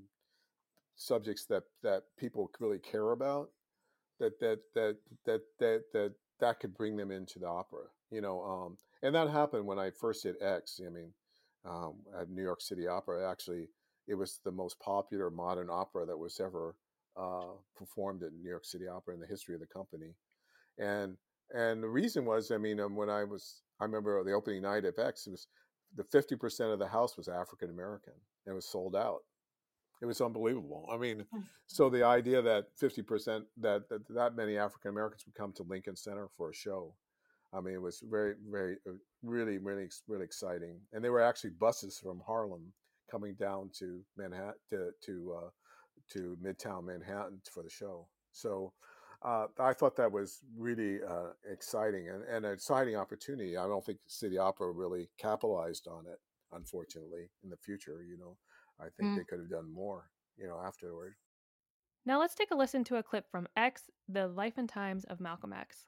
[0.95, 3.49] subjects that that people really care about,
[4.19, 7.85] that that that that that that that could bring them into the opera.
[8.13, 10.79] You know, um, and that happened when I first did X.
[10.85, 11.11] I mean,
[11.65, 13.69] um, at New York City Opera, actually,
[14.07, 16.75] it was the most popular modern opera that was ever
[17.17, 20.11] uh, performed at New York City Opera in the history of the company.
[20.77, 21.17] And
[21.53, 24.85] and the reason was, I mean, um, when I was, I remember the opening night
[24.85, 25.47] of X, it was
[25.95, 28.13] the fifty percent of the house was African American.
[28.45, 29.21] It was sold out.
[30.01, 30.87] It was unbelievable.
[30.91, 31.41] I mean, Hmm.
[31.67, 35.63] so the idea that fifty percent that, that that many African Americans would come to
[35.63, 36.93] Lincoln Center for a show,
[37.55, 40.79] I mean, it was very, very, uh, really, really, really exciting.
[40.91, 42.73] And there were actually buses from Harlem
[43.09, 45.49] coming down to Manhattan to to uh,
[46.13, 48.07] to Midtown Manhattan for the show.
[48.31, 48.73] So
[49.21, 53.55] uh, I thought that was really uh, exciting and, and an exciting opportunity.
[53.55, 56.19] I don't think City Opera really capitalized on it,
[56.51, 58.03] unfortunately, in the future.
[58.03, 58.37] You know,
[58.79, 59.17] I think Mm.
[59.17, 60.09] they could have done more.
[60.37, 61.13] You know, afterward.
[62.05, 65.21] Now let's take a listen to a clip from X, The Life and Times of
[65.21, 65.85] Malcolm X.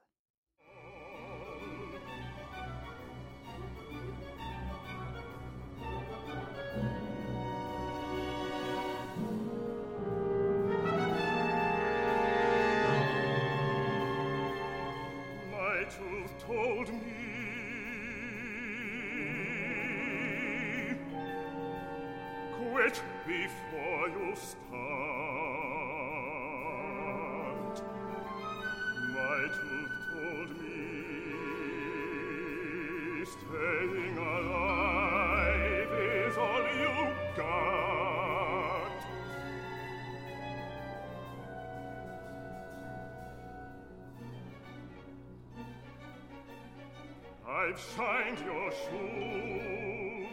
[47.75, 50.29] I've shined your shoes.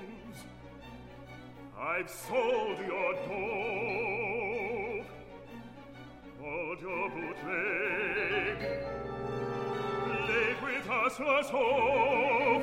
[1.76, 5.04] I've sold your dough.
[6.40, 8.58] Hold your bootleg.
[10.28, 12.62] Laid with us a hope.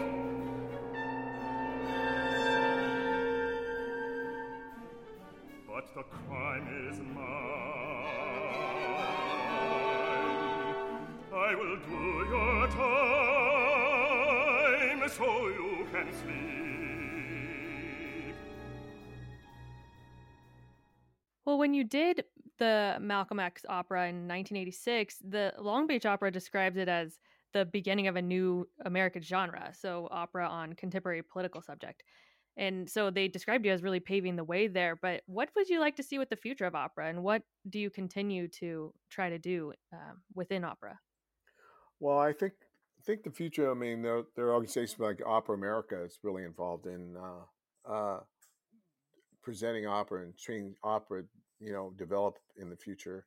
[5.68, 7.50] But the crime is mine.
[11.34, 13.29] I will do your time
[15.10, 16.70] so you can sleep.
[21.46, 22.26] Well, when you did
[22.60, 27.18] the Malcolm X opera in 1986, the Long Beach Opera describes it as
[27.54, 32.04] the beginning of a new American genre, so opera on contemporary political subject.
[32.58, 34.96] And so they described you as really paving the way there.
[34.96, 37.80] But what would you like to see with the future of opera, and what do
[37.80, 41.00] you continue to try to do um, within opera?
[42.00, 42.54] Well, I think
[43.04, 43.70] think the future.
[43.70, 48.20] I mean, there, there are organizations like Opera America is really involved in uh, uh,
[49.42, 51.24] presenting opera and seeing opera,
[51.60, 53.26] you know, develop in the future.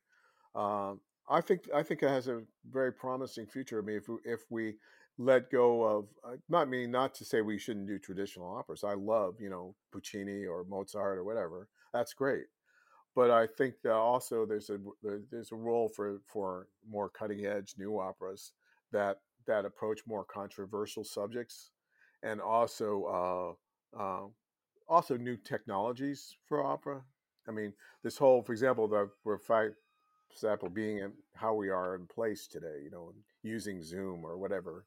[0.55, 0.99] Um,
[1.29, 3.79] I think I think it has a very promising future.
[3.79, 4.75] I mean, if we, if we
[5.17, 8.83] let go of, uh, not mean not to say we shouldn't do traditional operas.
[8.83, 11.69] I love, you know, Puccini or Mozart or whatever.
[11.93, 12.45] That's great.
[13.15, 14.79] But I think that also there's a
[15.31, 18.53] there's a role for for more cutting edge new operas
[18.91, 21.71] that that approach more controversial subjects,
[22.21, 23.57] and also
[23.97, 24.27] uh, uh,
[24.87, 27.01] also new technologies for opera.
[27.47, 27.73] I mean,
[28.03, 29.39] this whole, for example, the for
[30.31, 33.13] example, being in how we are in place today, you know,
[33.43, 34.85] using Zoom or whatever.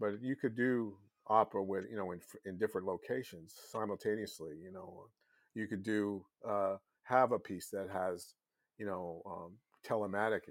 [0.00, 4.56] But you could do opera with, you know, in in different locations simultaneously.
[4.62, 5.06] You know,
[5.54, 8.34] you could do uh, have a piece that has,
[8.78, 9.52] you know, um,
[9.86, 10.42] telematic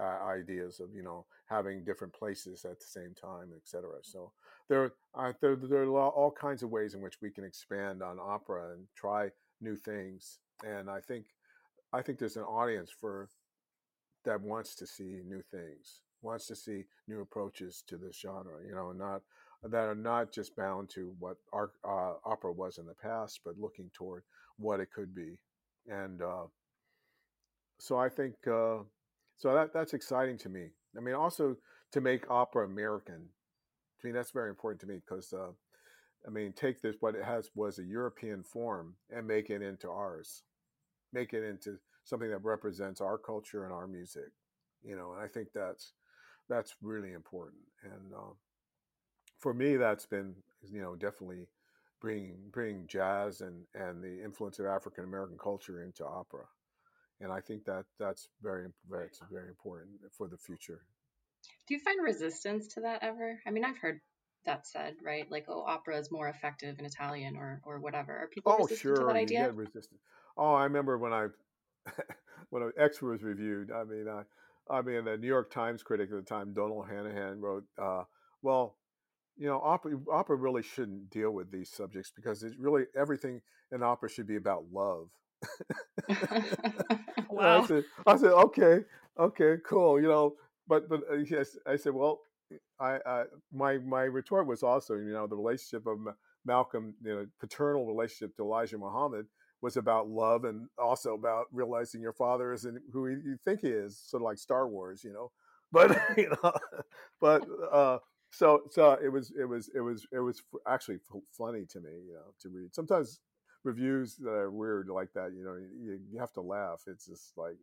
[0.00, 3.88] uh, ideas of you know having different places at the same time, etc.
[4.02, 4.32] So
[4.68, 8.18] there, uh, there, there are all kinds of ways in which we can expand on
[8.20, 9.30] opera and try
[9.60, 10.38] new things.
[10.64, 11.26] And I think,
[11.92, 13.28] I think there's an audience for
[14.24, 18.62] that wants to see new things, wants to see new approaches to this genre.
[18.66, 19.22] You know, not
[19.62, 23.58] that are not just bound to what our uh, opera was in the past, but
[23.58, 24.22] looking toward
[24.58, 25.38] what it could be.
[25.88, 26.44] And uh,
[27.78, 28.78] so I think uh,
[29.38, 30.66] so that that's exciting to me.
[30.96, 31.56] I mean, also
[31.92, 33.28] to make opera American.
[34.02, 35.52] I mean, that's very important to me because uh,
[36.26, 39.88] I mean, take this what it has was a European form and make it into
[39.88, 40.42] ours,
[41.12, 44.30] make it into something that represents our culture and our music.
[44.84, 45.92] You know, and I think that's
[46.48, 47.62] that's really important.
[47.84, 48.34] And um,
[49.38, 50.34] for me, that's been
[50.68, 51.46] you know definitely
[52.00, 56.46] bringing bringing jazz and and the influence of African American culture into opera
[57.20, 60.82] and I think that that's very very it's very important for the future.
[61.68, 63.40] Do you find resistance to that ever?
[63.46, 64.00] I mean, I've heard
[64.44, 65.30] that said, right?
[65.30, 68.16] Like, oh, opera is more effective in Italian or or whatever.
[68.16, 69.36] Are people Oh, resistant to that sure, you idea?
[69.36, 70.00] get resistance.
[70.36, 71.26] Oh, I remember when I
[72.50, 73.70] when X was reviewed.
[73.70, 74.22] I mean, I
[74.70, 78.04] I mean, the New York Times critic at the time, Donald Henahan, wrote, uh,
[78.42, 78.76] "Well,
[79.36, 83.42] you know, opera opera really shouldn't deal with these subjects because it's really everything
[83.72, 85.10] in opera should be about love."
[87.36, 87.60] And I Wow.
[87.60, 88.80] said, I said, okay,
[89.18, 90.34] okay, cool, you know,
[90.66, 92.20] but but uh, yes, I said, well,
[92.80, 96.12] I, I my my retort was also, you know, the relationship of Ma-
[96.44, 99.26] Malcolm, you know, paternal relationship to Elijah Muhammad
[99.62, 103.98] was about love and also about realizing your father isn't who you think he is,
[103.98, 105.30] sort of like Star Wars, you know.
[105.72, 106.52] But you know,
[107.20, 107.98] but uh,
[108.30, 111.90] so so it was it was it was it was actually f- funny to me,
[112.06, 112.74] you know, to read.
[112.74, 113.20] Sometimes
[113.68, 116.82] reviews that are weird like that, you know, you, you have to laugh.
[116.86, 117.58] It's just like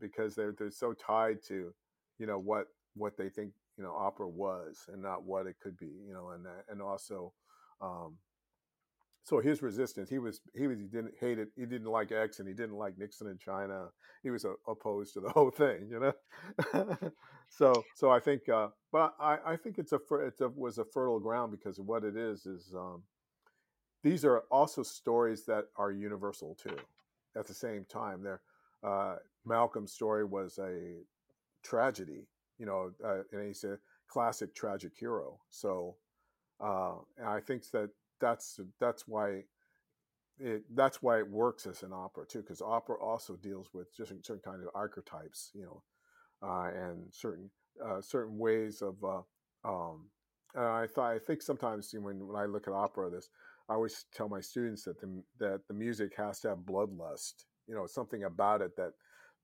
[0.00, 1.72] because they're they're so tied to
[2.18, 5.76] you know what what they think you know opera was and not what it could
[5.76, 7.32] be you know and and also
[7.80, 8.16] um
[9.24, 12.38] so his resistance he was he was he didn't hate it he didn't like x
[12.38, 13.86] and he didn't like nixon in china
[14.22, 16.96] he was uh, opposed to the whole thing you know
[17.48, 20.00] so so i think uh but i i think it's a
[20.40, 23.02] a was a fertile ground because what it is is um
[24.02, 26.76] these are also stories that are universal too.
[27.36, 28.42] At the same time, there,
[28.82, 30.96] uh, Malcolm's story was a
[31.62, 32.26] tragedy,
[32.58, 33.78] you know, uh, and he's a
[34.08, 35.40] classic tragic hero.
[35.50, 35.96] So,
[36.60, 37.90] uh, and I think that
[38.20, 39.44] that's that's why
[40.38, 44.12] it that's why it works as an opera too, because opera also deals with just
[44.24, 45.82] certain kind of archetypes, you know,
[46.42, 47.50] uh, and certain
[47.84, 48.96] uh, certain ways of.
[49.04, 49.22] Uh,
[49.64, 50.06] um,
[50.56, 53.30] I thought I think sometimes when when I look at opera, this
[53.68, 57.44] I always tell my students that the that the music has to have bloodlust.
[57.66, 58.92] You know, something about it that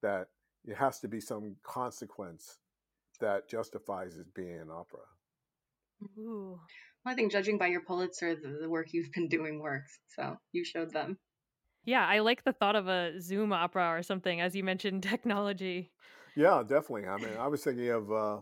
[0.03, 0.29] that
[0.65, 2.59] it has to be some consequence
[3.21, 5.01] that justifies it being an opera.
[6.19, 6.61] Ooh.
[7.05, 9.99] Well, I think judging by your Pulitzer, the, the work you've been doing works.
[10.15, 11.19] So you showed them.
[11.85, 15.91] Yeah, I like the thought of a Zoom opera or something, as you mentioned technology.
[16.37, 17.07] Yeah, definitely.
[17.07, 18.39] I mean, I was thinking of uh,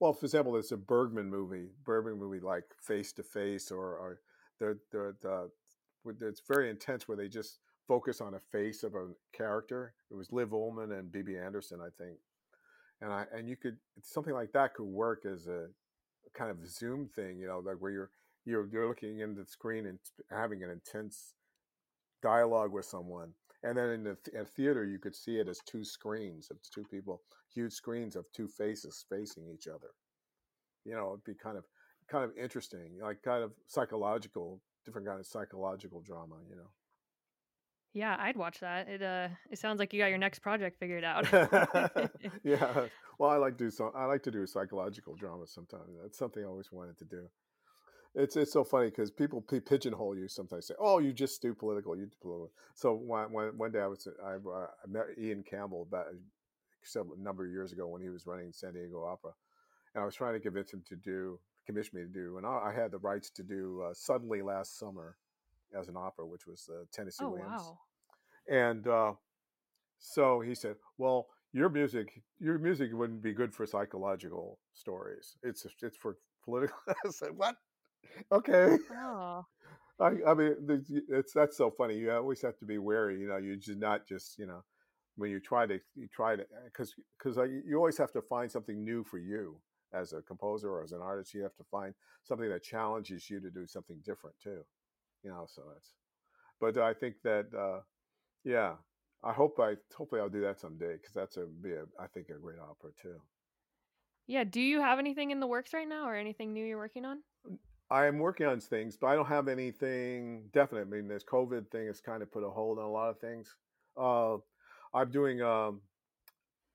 [0.00, 4.20] well, for example, there's a Bergman movie, Bergman movie like Face to Face, or or
[4.60, 5.50] the the the
[6.26, 7.58] it's very intense where they just
[7.88, 9.94] focus on a face of a character.
[10.10, 12.18] It was Liv Ullmann and Bibi Andersson, I think,
[13.00, 15.66] and I and you could something like that could work as a
[16.34, 18.10] kind of Zoom thing, you know, like where you're
[18.44, 19.98] you're you're looking into the screen and
[20.30, 21.34] having an intense
[22.22, 23.32] dialogue with someone.
[23.62, 26.84] And then in the in theater, you could see it as two screens of two
[26.90, 27.20] people,
[27.52, 29.90] huge screens of two faces facing each other.
[30.84, 31.64] You know, it'd be kind of
[32.10, 36.36] kind of interesting, like kind of psychological, different kind of psychological drama.
[36.48, 36.70] You know.
[37.92, 38.88] Yeah, I'd watch that.
[38.88, 41.30] It uh it sounds like you got your next project figured out.
[42.44, 42.86] yeah.
[43.18, 43.92] Well, I like to do so.
[43.94, 45.90] I like to do psychological drama sometimes.
[46.02, 47.28] That's something I always wanted to do.
[48.14, 50.66] It's it's so funny because people p- pigeonhole you sometimes.
[50.66, 51.96] Say, "Oh, you just do political.
[51.96, 55.44] You do political." So one one, one day I was I, uh, I met Ian
[55.48, 59.32] Campbell about a number of years ago when he was running San Diego Opera,
[59.94, 62.70] and I was trying to convince him to do commission me to do, and I,
[62.70, 65.16] I had the rights to do uh, suddenly last summer
[65.78, 67.78] as an opera, which was uh, Tennessee oh Williams, wow.
[68.48, 69.12] and uh,
[69.98, 75.36] so he said, "Well, your music, your music wouldn't be good for psychological stories.
[75.42, 77.56] It's it's for political." I said, "What?
[78.32, 79.44] Okay." Oh.
[80.00, 80.54] I, I mean,
[81.10, 81.94] it's that's so funny.
[81.98, 83.20] You always have to be wary.
[83.20, 84.64] You know, you just not just you know
[85.16, 87.36] when you try to you try to because because
[87.66, 89.60] you always have to find something new for you
[89.92, 91.34] as a composer or as an artist.
[91.34, 94.64] You have to find something that challenges you to do something different too.
[95.22, 95.94] You know, so that's.
[96.60, 97.80] But I think that uh,
[98.44, 98.74] yeah,
[99.22, 102.28] I hope I hopefully I'll do that someday because that's a be a I think
[102.28, 103.20] a great opera too.
[104.26, 107.04] Yeah, do you have anything in the works right now or anything new you're working
[107.04, 107.18] on?
[107.90, 110.82] I am working on things, but I don't have anything definite.
[110.82, 113.18] I mean, this COVID thing has kind of put a hold on a lot of
[113.18, 113.56] things.
[113.96, 114.36] Uh,
[114.94, 115.42] I'm doing.
[115.42, 115.80] Um,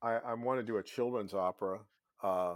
[0.02, 1.80] I, I want to do a children's opera.
[2.22, 2.56] Uh,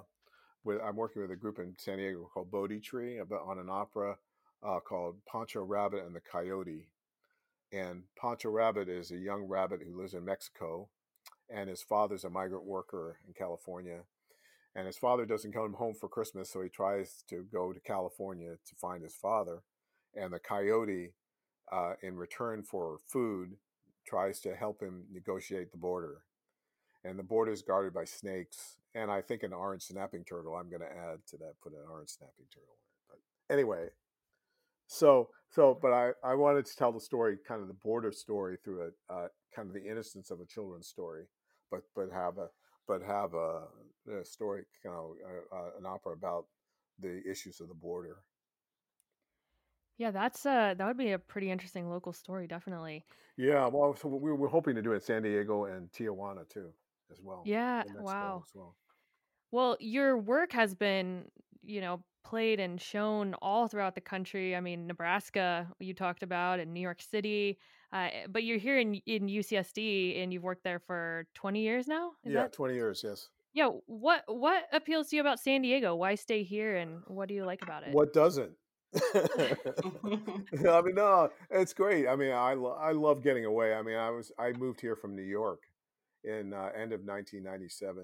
[0.63, 3.69] with I'm working with a group in San Diego called Bodhi Tree about on an
[3.69, 4.17] opera
[4.63, 6.87] uh, called Pancho Rabbit and the Coyote.
[7.71, 10.89] And Pancho Rabbit is a young rabbit who lives in Mexico,
[11.49, 14.01] and his father's a migrant worker in California.
[14.75, 18.55] And his father doesn't come home for Christmas, so he tries to go to California
[18.65, 19.63] to find his father.
[20.15, 21.13] And the coyote,
[21.71, 23.57] uh, in return for food,
[24.05, 26.23] tries to help him negotiate the border.
[27.03, 30.55] And the border is guarded by snakes, and I think an orange snapping turtle.
[30.55, 33.19] I'm going to add to that, put an orange snapping turtle in it.
[33.47, 33.87] But anyway,
[34.87, 38.57] so so but I I wanted to tell the story, kind of the border story
[38.63, 41.25] through a uh, kind of the innocence of a children's story,
[41.71, 42.49] but but have a
[42.87, 43.67] but have a,
[44.11, 45.15] a story, you know,
[45.53, 46.45] uh, an opera about
[46.99, 48.17] the issues of the border.
[49.97, 53.05] Yeah, that's uh that would be a pretty interesting local story, definitely.
[53.37, 56.73] Yeah, well, so we were hoping to do it in San Diego and Tijuana too,
[57.11, 57.43] as well.
[57.45, 58.43] Yeah, wow.
[58.45, 58.75] as well.
[59.51, 61.25] Well, your work has been,
[61.63, 64.55] you know, played and shown all throughout the country.
[64.55, 67.57] I mean, Nebraska, you talked about, and New York City.
[67.91, 72.11] Uh, but you're here in in UCSD, and you've worked there for 20 years now.
[72.23, 72.53] Is Yeah, that?
[72.53, 73.01] twenty years.
[73.03, 73.29] Yes.
[73.53, 73.69] Yeah.
[73.87, 75.95] What what appeals to you about San Diego?
[75.95, 77.93] Why stay here, and what do you like about it?
[77.93, 78.51] What doesn't?
[79.13, 82.07] I mean, no, it's great.
[82.07, 83.73] I mean, I lo- I love getting away.
[83.73, 85.63] I mean, I was I moved here from New York
[86.23, 88.03] in uh, end of 1997,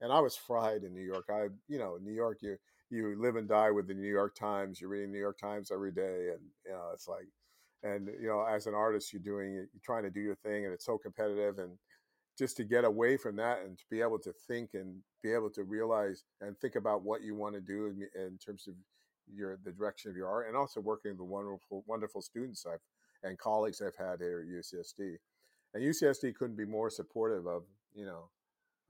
[0.00, 1.26] and I was fried in New York.
[1.30, 2.56] I, you know, New York, you
[2.90, 4.80] you live and die with the New York Times.
[4.80, 7.26] You're reading New York Times every day, and you know, it's like,
[7.82, 10.64] and you know, as an artist, you're doing it, you're trying to do your thing,
[10.64, 11.72] and it's so competitive, and
[12.38, 15.50] just to get away from that and to be able to think and be able
[15.50, 18.74] to realize and think about what you want to do in, in terms of
[19.34, 22.78] your the direction of your art and also working with the wonderful wonderful students I've
[23.22, 25.16] and colleagues I've had here at UCSD.
[25.74, 27.64] And UCSD couldn't be more supportive of
[27.94, 28.30] you know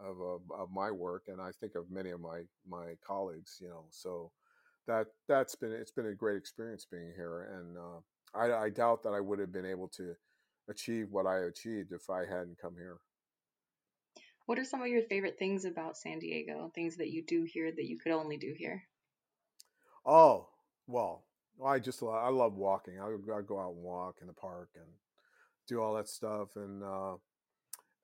[0.00, 3.68] of of, of my work and I think of many of my my colleagues you
[3.68, 4.30] know so
[4.86, 8.00] that that's been it's been a great experience being here and uh,
[8.34, 10.14] I, I doubt that I would have been able to
[10.68, 12.98] achieve what I achieved if I hadn't come here.
[14.46, 16.70] What are some of your favorite things about San Diego?
[16.74, 18.82] Things that you do here that you could only do here?
[20.06, 20.48] Oh,
[20.86, 21.24] well,
[21.64, 22.94] I just I love walking.
[22.98, 24.86] I, I go out and walk in the park and
[25.68, 26.56] do all that stuff.
[26.56, 27.14] And uh,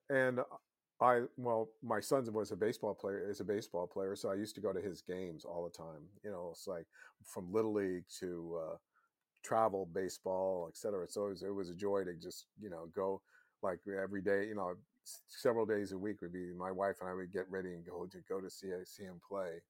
[0.09, 0.39] and
[1.01, 3.29] I well, my son was a baseball player.
[3.29, 6.03] Is a baseball player, so I used to go to his games all the time.
[6.23, 6.85] You know, it's like
[7.23, 8.75] from little league to uh,
[9.43, 11.07] travel baseball, et cetera.
[11.09, 13.21] So it was, it was a joy to just you know go
[13.61, 14.45] like every day.
[14.47, 14.75] You know,
[15.27, 18.05] several days a week would be my wife and I would get ready and go
[18.05, 19.61] to go to see see him play.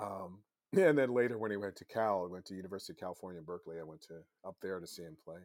[0.00, 0.38] Um,
[0.76, 3.78] and then later, when he went to Cal, I went to University of California, Berkeley.
[3.78, 4.14] I went to
[4.46, 5.40] up there to see him play.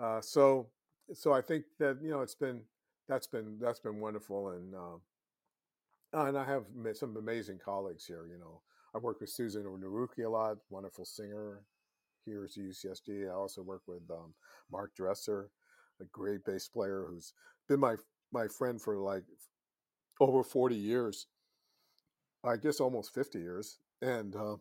[0.00, 0.68] Uh, so,
[1.14, 2.62] so I think that you know it's been
[3.08, 8.26] that's been that's been wonderful, and uh, and I have some amazing colleagues here.
[8.30, 8.62] You know,
[8.94, 11.62] I work with Susan Narucki a lot, wonderful singer
[12.24, 13.28] here at UCSD.
[13.28, 14.34] I also work with um,
[14.70, 15.50] Mark Dresser,
[16.00, 17.32] a great bass player who's
[17.68, 17.96] been my
[18.32, 19.24] my friend for like
[20.20, 21.26] over forty years.
[22.44, 24.34] I guess almost fifty years, and.
[24.34, 24.56] Uh,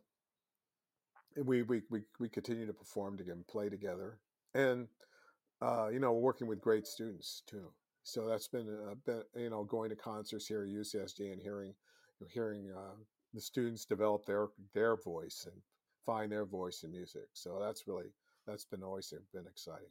[1.43, 4.17] we we we we continue to perform together, and play together,
[4.55, 4.87] and
[5.61, 7.71] uh, you know, working with great students too.
[8.03, 11.73] So that's been a bit, you know, going to concerts here at UCSD and hearing
[12.29, 12.95] hearing uh,
[13.33, 15.61] the students develop their their voice and
[16.05, 17.27] find their voice in music.
[17.33, 18.11] So that's really
[18.45, 19.89] that's been always been exciting.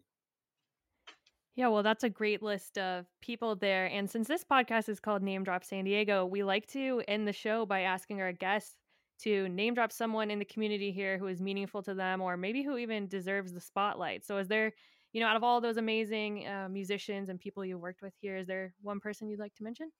[1.56, 3.86] Yeah, well, that's a great list of people there.
[3.86, 7.32] And since this podcast is called Name Drop San Diego, we like to end the
[7.32, 8.76] show by asking our guests
[9.20, 12.62] to name drop someone in the community here who is meaningful to them or maybe
[12.62, 14.26] who even deserves the spotlight.
[14.26, 14.72] So, is there,
[15.16, 18.36] you know, out of all those amazing uh, musicians and people you worked with here,
[18.36, 19.90] is there one person you'd like to mention?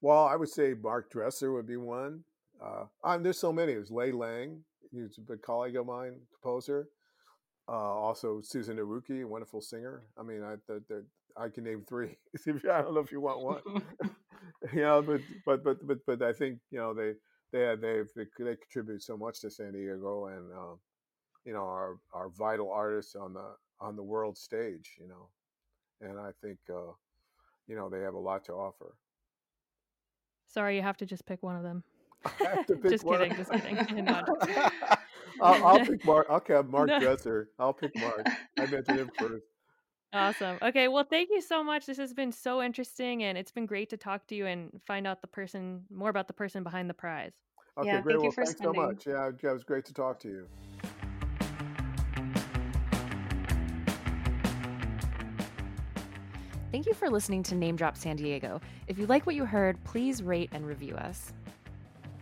[0.00, 2.24] Well, I would say Mark Dresser would be one.
[2.60, 3.74] Uh, and there's so many.
[3.74, 6.88] There's Lei Liang, who's a big colleague of mine, composer.
[7.68, 10.02] Uh, also, Susan Narucki, a wonderful singer.
[10.18, 11.04] I mean, I the, the,
[11.36, 12.16] I can name three.
[12.48, 13.60] I don't know if you want one.
[14.72, 17.12] you know, but but but but but I think you know they
[17.52, 20.74] they they they, they contribute so much to San Diego, and uh,
[21.44, 24.92] you know are are vital artists on the on the world stage.
[25.00, 25.28] You know,
[26.00, 26.92] and I think uh,
[27.66, 28.94] you know they have a lot to offer.
[30.48, 31.82] Sorry, you have to just pick one of them.
[32.40, 33.18] I have to pick just one.
[33.18, 34.04] kidding, just kidding.
[34.04, 34.24] No,
[35.42, 36.30] I'll, I'll pick Mark.
[36.30, 36.98] Okay, Mark No.
[36.98, 37.50] Dresser.
[37.58, 38.26] I'll pick Mark.
[38.58, 39.44] I mentioned him first.
[40.12, 40.56] Awesome.
[40.62, 41.84] Okay, well, thank you so much.
[41.84, 45.06] This has been so interesting, and it's been great to talk to you and find
[45.06, 47.32] out the person more about the person behind the prize.
[47.76, 48.14] Okay, Yeah, great.
[48.14, 49.06] thank you Well, for thanks so much.
[49.06, 50.46] Yeah, it was great to talk to you.
[56.76, 58.60] Thank you for listening to Name Drop San Diego.
[58.86, 61.32] If you like what you heard, please rate and review us.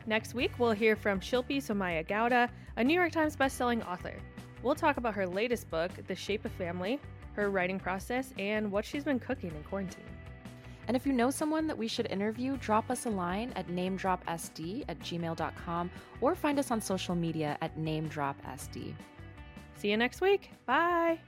[0.07, 4.15] Next week, we'll hear from Shilpi Somaya Gowda, a New York Times bestselling author.
[4.63, 7.01] We'll talk about her latest book, The Shape of Family,
[7.33, 10.05] her writing process, and what she's been cooking in quarantine.
[10.87, 14.85] And if you know someone that we should interview, drop us a line at namedropsd
[14.89, 15.91] at gmail.com
[16.21, 18.95] or find us on social media at namedropsd.
[19.79, 20.53] See you next week.
[20.65, 21.19] Bye.